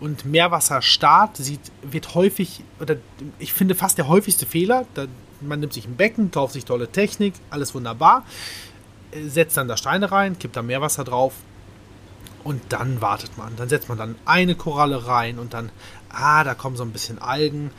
[0.00, 2.96] Und Meerwasserstaat sieht, wird häufig, oder
[3.38, 4.84] ich finde fast der häufigste Fehler.
[4.94, 5.06] Da,
[5.42, 8.24] man nimmt sich ein Becken, kauft sich tolle Technik, alles wunderbar,
[9.26, 11.34] setzt dann da Steine rein, kippt da Meerwasser drauf
[12.44, 13.54] und dann wartet man.
[13.56, 15.70] Dann setzt man dann eine Koralle rein und dann,
[16.10, 17.70] ah, da kommen so ein bisschen Algen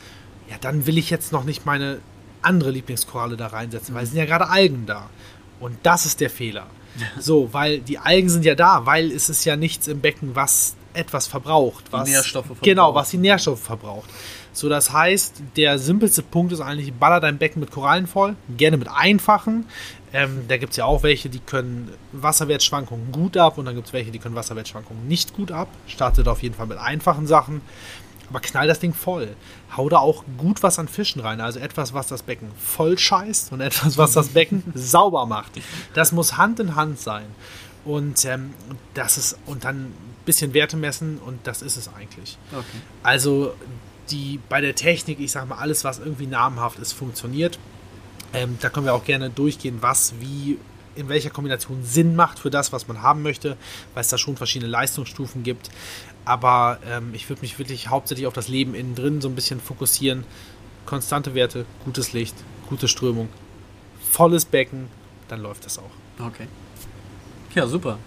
[0.50, 1.98] ja, dann will ich jetzt noch nicht meine
[2.42, 5.08] andere Lieblingskoralle da reinsetzen, weil es sind ja gerade Algen da.
[5.60, 6.66] Und das ist der Fehler.
[7.18, 10.76] So, weil die Algen sind ja da, weil es ist ja nichts im Becken, was
[10.92, 11.84] etwas verbraucht.
[11.90, 12.64] Was, Nährstoffe verbraucht.
[12.64, 14.08] Genau, was die Nährstoffe verbraucht.
[14.54, 18.76] So, das heißt, der simpelste Punkt ist eigentlich, baller dein Becken mit Korallen voll, gerne
[18.76, 19.66] mit einfachen.
[20.12, 23.88] Ähm, da gibt es ja auch welche, die können Wasserwertschwankungen gut ab und dann gibt
[23.88, 25.68] es welche, die können Wasserwertschwankungen nicht gut ab.
[25.88, 27.62] Startet auf jeden Fall mit einfachen Sachen.
[28.30, 29.34] Aber knall das Ding voll.
[29.76, 31.40] Hau da auch gut was an Fischen rein.
[31.40, 35.50] Also etwas, was das Becken voll scheißt und etwas, was das Becken sauber macht.
[35.94, 37.26] Das muss Hand in Hand sein.
[37.84, 38.54] Und ähm,
[38.94, 39.94] das ist, und dann ein
[40.24, 42.38] bisschen Werte messen und das ist es eigentlich.
[42.52, 42.64] Okay.
[43.02, 43.52] Also
[44.10, 47.58] die bei der Technik, ich sag mal, alles, was irgendwie namenhaft ist, funktioniert.
[48.32, 50.58] Ähm, da können wir auch gerne durchgehen, was wie
[50.96, 53.56] in welcher Kombination Sinn macht für das, was man haben möchte,
[53.94, 55.70] weil es da schon verschiedene Leistungsstufen gibt.
[56.24, 59.60] Aber ähm, ich würde mich wirklich hauptsächlich auf das Leben innen drin so ein bisschen
[59.60, 60.24] fokussieren.
[60.86, 62.34] Konstante Werte, gutes Licht,
[62.68, 63.28] gute Strömung,
[64.10, 64.88] volles Becken,
[65.28, 65.90] dann läuft das auch.
[66.18, 66.46] Okay.
[67.54, 67.98] Ja, super.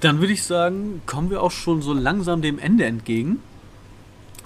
[0.00, 3.40] Dann würde ich sagen, kommen wir auch schon so langsam dem Ende entgegen.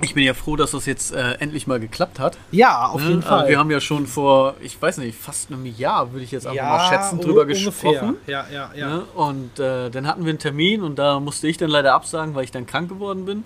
[0.03, 2.37] Ich bin ja froh, dass das jetzt äh, endlich mal geklappt hat.
[2.51, 3.09] Ja, auf Ne?
[3.09, 3.49] jeden Äh, Fall.
[3.49, 6.63] Wir haben ja schon vor, ich weiß nicht, fast einem Jahr, würde ich jetzt einfach
[6.63, 7.65] mal schätzen, drüber ungefähr.
[7.71, 8.17] gesprochen.
[8.27, 8.89] Ja, ja, ja.
[8.89, 9.03] Ne?
[9.15, 12.45] Und äh, dann hatten wir einen Termin und da musste ich dann leider absagen, weil
[12.45, 13.45] ich dann krank geworden bin.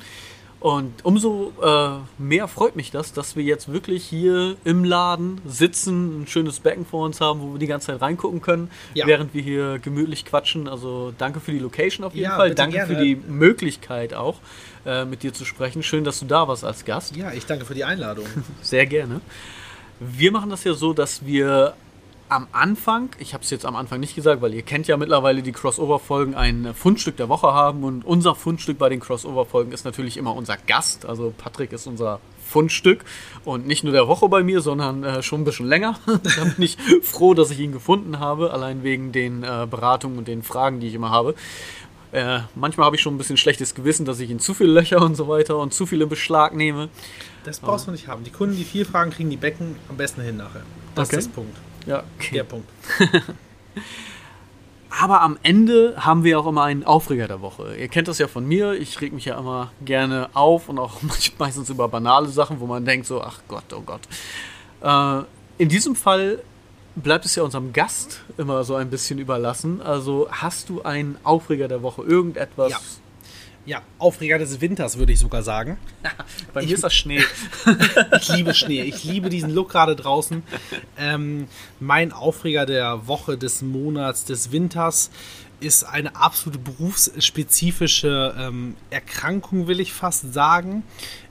[0.61, 6.21] Und umso äh, mehr freut mich das, dass wir jetzt wirklich hier im Laden sitzen,
[6.23, 9.07] ein schönes Becken vor uns haben, wo wir die ganze Zeit reingucken können, Ja.
[9.07, 10.69] während wir hier gemütlich quatschen.
[10.69, 12.55] Also danke für die Location auf jeden Ja, Fall.
[12.55, 12.95] Danke gerne.
[12.95, 14.37] für die Möglichkeit auch,
[14.85, 15.83] äh, mit dir zu sprechen.
[15.83, 17.17] Schön, dass du da warst als Gast.
[17.17, 18.27] Ja, ich danke für die Einladung.
[18.61, 19.23] Sehr gerne.
[19.99, 21.73] Wir machen das ja so, dass wir
[22.31, 25.43] am Anfang, ich habe es jetzt am Anfang nicht gesagt, weil ihr kennt ja mittlerweile
[25.43, 30.17] die Crossover-Folgen, ein Fundstück der Woche haben und unser Fundstück bei den Crossover-Folgen ist natürlich
[30.17, 31.05] immer unser Gast.
[31.07, 33.05] Also Patrick ist unser Fundstück
[33.45, 35.99] und nicht nur der Woche bei mir, sondern äh, schon ein bisschen länger.
[36.07, 40.29] da bin ich froh, dass ich ihn gefunden habe, allein wegen den äh, Beratungen und
[40.29, 41.35] den Fragen, die ich immer habe.
[42.13, 45.01] Äh, manchmal habe ich schon ein bisschen schlechtes Gewissen, dass ich ihn zu viele Löcher
[45.01, 46.89] und so weiter und zu viele Beschlag nehme.
[47.45, 48.25] Das brauchst du nicht haben.
[48.25, 50.63] Die Kunden, die viel fragen, kriegen die Becken am besten hin nachher.
[50.95, 51.19] Das Okay.
[51.19, 51.57] ist das Punkt.
[51.87, 52.35] Ja, okay.
[52.35, 52.69] Der Punkt.
[54.91, 57.77] Aber am Ende haben wir auch immer einen Aufreger der Woche.
[57.77, 58.73] Ihr kennt das ja von mir.
[58.73, 60.99] Ich reg mich ja immer gerne auf und auch
[61.39, 64.01] meistens über banale Sachen, wo man denkt so, ach Gott, oh Gott.
[64.83, 65.25] Äh,
[65.63, 66.43] in diesem Fall
[66.97, 69.81] bleibt es ja unserem Gast immer so ein bisschen überlassen.
[69.81, 72.03] Also hast du einen Aufreger der Woche?
[72.03, 72.71] Irgendetwas?
[72.71, 72.79] Ja.
[73.67, 75.77] Ja, Aufreger des Winters, würde ich sogar sagen.
[76.55, 77.23] Bei mir Ich- ist das Schnee.
[78.21, 78.83] Ich liebe Schnee.
[78.83, 80.43] Ich liebe diesen Look gerade draußen.
[80.99, 81.47] Ähm,
[81.79, 85.11] mein Aufreger der Woche, des Monats, des Winters
[85.61, 90.83] ist eine absolute berufsspezifische ähm, Erkrankung, will ich fast sagen.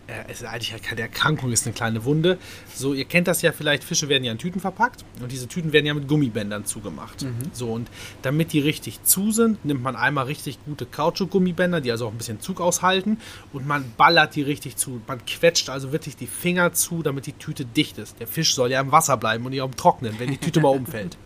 [0.10, 2.38] Äh, es ist eigentlich keine Erkrankung, ist eine kleine Wunde.
[2.74, 5.72] So, ihr kennt das ja vielleicht, Fische werden ja in Tüten verpackt und diese Tüten
[5.72, 7.26] werden ja mit Gummibändern zugemacht.
[7.54, 7.90] So, und
[8.22, 12.18] damit die richtig zu sind, nimmt man einmal richtig gute Kautschuk-Gummibänder, die also auch ein
[12.18, 13.18] bisschen Zug aushalten
[13.54, 15.02] und man ballert die richtig zu.
[15.08, 18.20] Man quetscht also wirklich die Finger zu, damit die Tüte dicht ist.
[18.20, 20.70] Der Fisch soll ja im Wasser bleiben und nicht am Trocknen, wenn die Tüte mal
[20.76, 21.18] umfällt.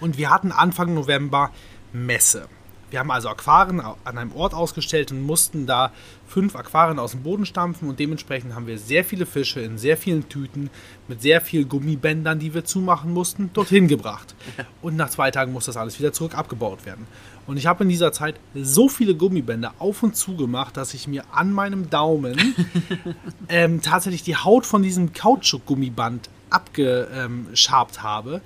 [0.00, 1.50] Und wir hatten Anfang November
[1.92, 2.48] Messe.
[2.90, 5.92] Wir haben also Aquarien au- an einem Ort ausgestellt und mussten da
[6.26, 9.96] fünf Aquarien aus dem Boden stampfen und dementsprechend haben wir sehr viele Fische in sehr
[9.96, 10.70] vielen Tüten
[11.06, 14.34] mit sehr vielen Gummibändern, die wir zumachen mussten, dorthin gebracht.
[14.82, 17.06] Und nach zwei Tagen muss das alles wieder zurück abgebaut werden.
[17.46, 21.08] Und ich habe in dieser Zeit so viele Gummibänder auf und zu gemacht, dass ich
[21.08, 22.54] mir an meinem Daumen
[23.48, 28.40] ähm, tatsächlich die Haut von diesem Kautschuk-Gummiband abgeschabt habe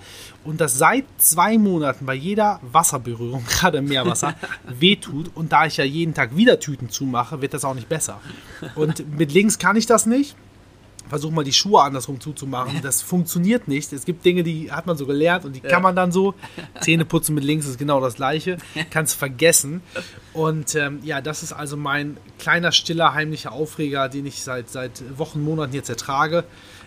[0.44, 4.34] und das seit zwei Monaten bei jeder Wasserberührung, gerade im Meerwasser,
[4.68, 5.30] wehtut.
[5.34, 8.20] Und da ich ja jeden Tag wieder Tüten zumache, wird das auch nicht besser.
[8.74, 10.36] Und mit links kann ich das nicht.
[11.08, 12.80] Versuch mal die Schuhe andersrum zuzumachen.
[12.80, 13.92] Das funktioniert nicht.
[13.92, 16.34] Es gibt Dinge, die hat man so gelernt und die kann man dann so.
[16.80, 18.56] Zähne putzen mit links ist genau das gleiche.
[18.88, 19.82] Kannst vergessen.
[20.32, 25.18] Und ähm, ja, das ist also mein kleiner, stiller, heimlicher Aufreger, den ich seit, seit
[25.18, 26.44] Wochen, Monaten jetzt ertrage.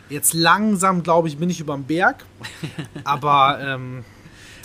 [0.10, 2.26] Jetzt langsam, glaube ich, bin ich überm Berg.
[3.04, 4.04] Aber ähm,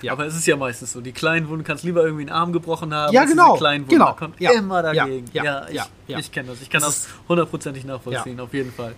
[0.02, 0.12] Ja.
[0.12, 2.94] Aber es ist ja meistens so, die kleinen Wunden kannst lieber irgendwie einen Arm gebrochen
[2.94, 3.12] haben.
[3.12, 5.26] Ja, genau, kleinen Wunden, genau, da kommt ja, immer dagegen.
[5.34, 6.18] ja, Ja, ich, ja, ja.
[6.18, 6.62] ich kenne das.
[6.62, 8.94] Ich kann Das hundertprozentig nachvollziehen, auf jeden Fall.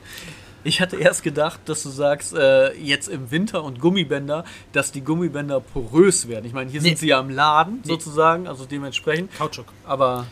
[0.65, 5.01] Ich hatte erst gedacht, dass du sagst, äh, jetzt im Winter und Gummibänder, dass die
[5.01, 6.45] Gummibänder porös werden.
[6.45, 6.91] Ich meine, hier Nee.
[6.91, 9.37] sind sie ja im Laden sozusagen, also dementsprechend.
[9.37, 9.67] Kautschuk.
[9.85, 10.27] Aber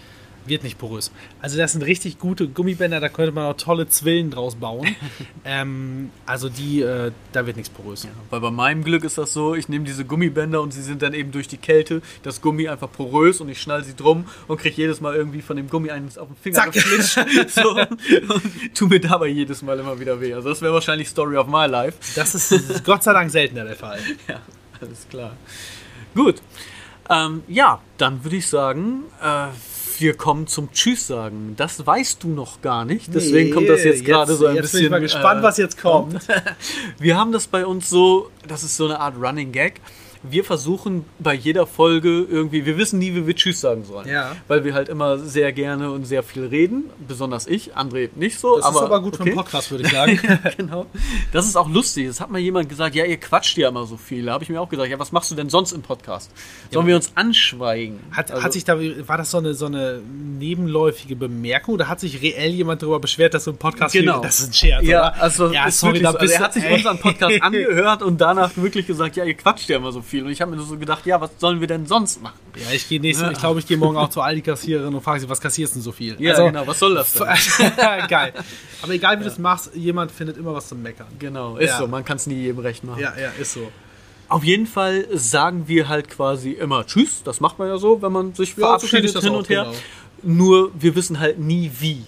[0.46, 1.10] wird nicht porös.
[1.40, 4.96] Also das sind richtig gute Gummibänder, da könnte man auch tolle Zwillen draus bauen.
[5.44, 8.04] ähm, also die, äh, da wird nichts porös.
[8.04, 11.02] Ja, weil bei meinem Glück ist das so, ich nehme diese Gummibänder und sie sind
[11.02, 14.58] dann eben durch die Kälte, das Gummi einfach porös und ich schnall sie drum und
[14.58, 17.18] kriege jedes Mal irgendwie von dem Gummi eins auf den Finger geflitscht.
[17.48, 20.34] so, und tu mir dabei jedes Mal immer wieder weh.
[20.34, 21.98] Also das wäre wahrscheinlich Story of my life.
[22.14, 23.98] Das ist Gott sei Dank seltener der Fall.
[24.28, 24.40] Ja,
[24.80, 25.36] alles klar.
[26.14, 26.36] Gut.
[27.08, 29.48] Ähm, ja, dann würde ich sagen, äh,
[30.00, 31.54] wir kommen zum Tschüss sagen.
[31.56, 33.14] Das weißt du noch gar nicht.
[33.14, 34.78] Deswegen nee, kommt das jetzt gerade so ein jetzt bisschen.
[34.78, 36.26] Bin ich mal gespannt, äh, was jetzt kommt.
[36.98, 39.80] wir haben das bei uns so, das ist so eine Art Running Gag
[40.22, 44.06] wir versuchen bei jeder Folge irgendwie, wir wissen nie, wie wir Tschüss sagen sollen.
[44.06, 44.36] Ja.
[44.48, 46.90] Weil wir halt immer sehr gerne und sehr viel reden.
[47.08, 48.56] Besonders ich, André nicht so.
[48.56, 49.22] Das aber, ist aber gut okay.
[49.22, 50.20] für einen Podcast, würde ich sagen.
[50.58, 50.86] genau.
[51.32, 52.06] Das ist auch lustig.
[52.06, 54.26] Es hat mal jemand gesagt, ja, ihr quatscht ja immer so viel.
[54.26, 56.30] Da habe ich mir auch gesagt, ja, was machst du denn sonst im Podcast?
[56.70, 56.88] Sollen ja.
[56.88, 58.00] wir uns anschweigen?
[58.12, 60.02] Hat, also, hat sich da, war das so eine, so eine
[60.38, 64.20] nebenläufige Bemerkung oder hat sich reell jemand darüber beschwert, dass du im Podcast genau.
[64.20, 65.22] das ist ein Scherz, ja, oder?
[65.22, 68.86] Also, ja, sorry, da bist also, er hat sich unseren Podcast angehört und danach wirklich
[68.86, 70.24] gesagt, ja, ihr quatscht ja immer so viel viel.
[70.24, 72.38] Und ich habe mir so gedacht, ja, was sollen wir denn sonst machen?
[72.56, 73.32] Ja, ich gehe nächstes, ja.
[73.32, 75.84] ich glaube, ich gehe morgen auch zur Aldi-Kassiererin und frage sie, was kassierst du denn
[75.84, 76.16] so viel?
[76.20, 77.26] Ja, also, genau, was soll das denn?
[78.08, 78.34] Geil.
[78.82, 79.28] Aber egal wie ja.
[79.28, 81.06] du es machst, jemand findet immer was zum Meckern.
[81.18, 81.78] Genau, ist ja.
[81.78, 83.00] so, man kann es nie jedem recht machen.
[83.00, 83.70] Ja, ja, ist so.
[84.28, 87.22] Auf jeden Fall sagen wir halt quasi immer Tschüss.
[87.24, 89.64] Das macht man ja so, wenn man sich verabschiedet so hin und her.
[89.64, 89.76] Genau.
[90.22, 92.04] Nur wir wissen halt nie wie.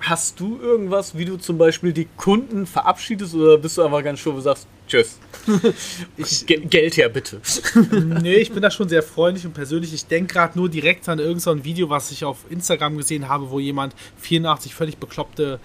[0.00, 4.20] Hast du irgendwas, wie du zum Beispiel die Kunden verabschiedest oder bist du einfach ganz
[4.20, 5.18] schön, wo du sagst, tschüss.
[6.16, 7.40] Ich, Geld her, bitte.
[8.22, 9.94] nee, ich bin da schon sehr freundlich und persönlich.
[9.94, 13.50] Ich denke gerade nur direkt an irgendein so Video, was ich auf Instagram gesehen habe,
[13.50, 15.60] wo jemand 84 völlig bekloppte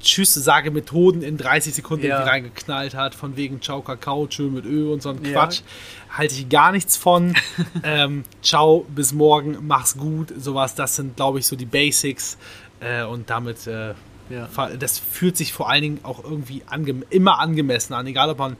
[0.00, 2.22] Tschüss-Sage-Methoden in 30 Sekunden ja.
[2.22, 5.60] reingeknallt hat, von wegen Ciao Kakao, Tschö mit Ö und so ein Quatsch.
[5.60, 6.18] Ja.
[6.18, 7.34] Halte ich gar nichts von.
[7.82, 10.74] ähm, ciao, bis morgen, mach's gut, sowas.
[10.74, 12.38] Das sind, glaube ich, so die Basics.
[12.80, 13.94] Äh, und damit, äh,
[14.30, 14.48] ja.
[14.78, 18.56] das fühlt sich vor allen Dingen auch irgendwie ange immer angemessen an, egal ob man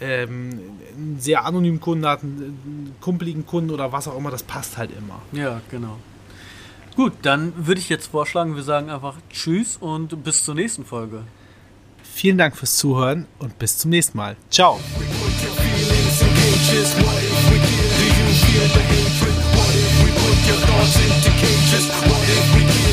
[0.00, 0.60] ähm,
[0.96, 4.90] einen sehr anonymen Kunden hat, einen kumpeligen Kunden oder was auch immer, das passt halt
[4.96, 5.20] immer.
[5.32, 5.98] Ja, genau.
[6.96, 11.22] Gut, dann würde ich jetzt vorschlagen, wir sagen einfach Tschüss und bis zur nächsten Folge.
[12.02, 14.36] Vielen Dank fürs Zuhören und bis zum nächsten Mal.
[14.50, 14.80] Ciao.
[14.98, 15.44] We put
[22.74, 22.89] your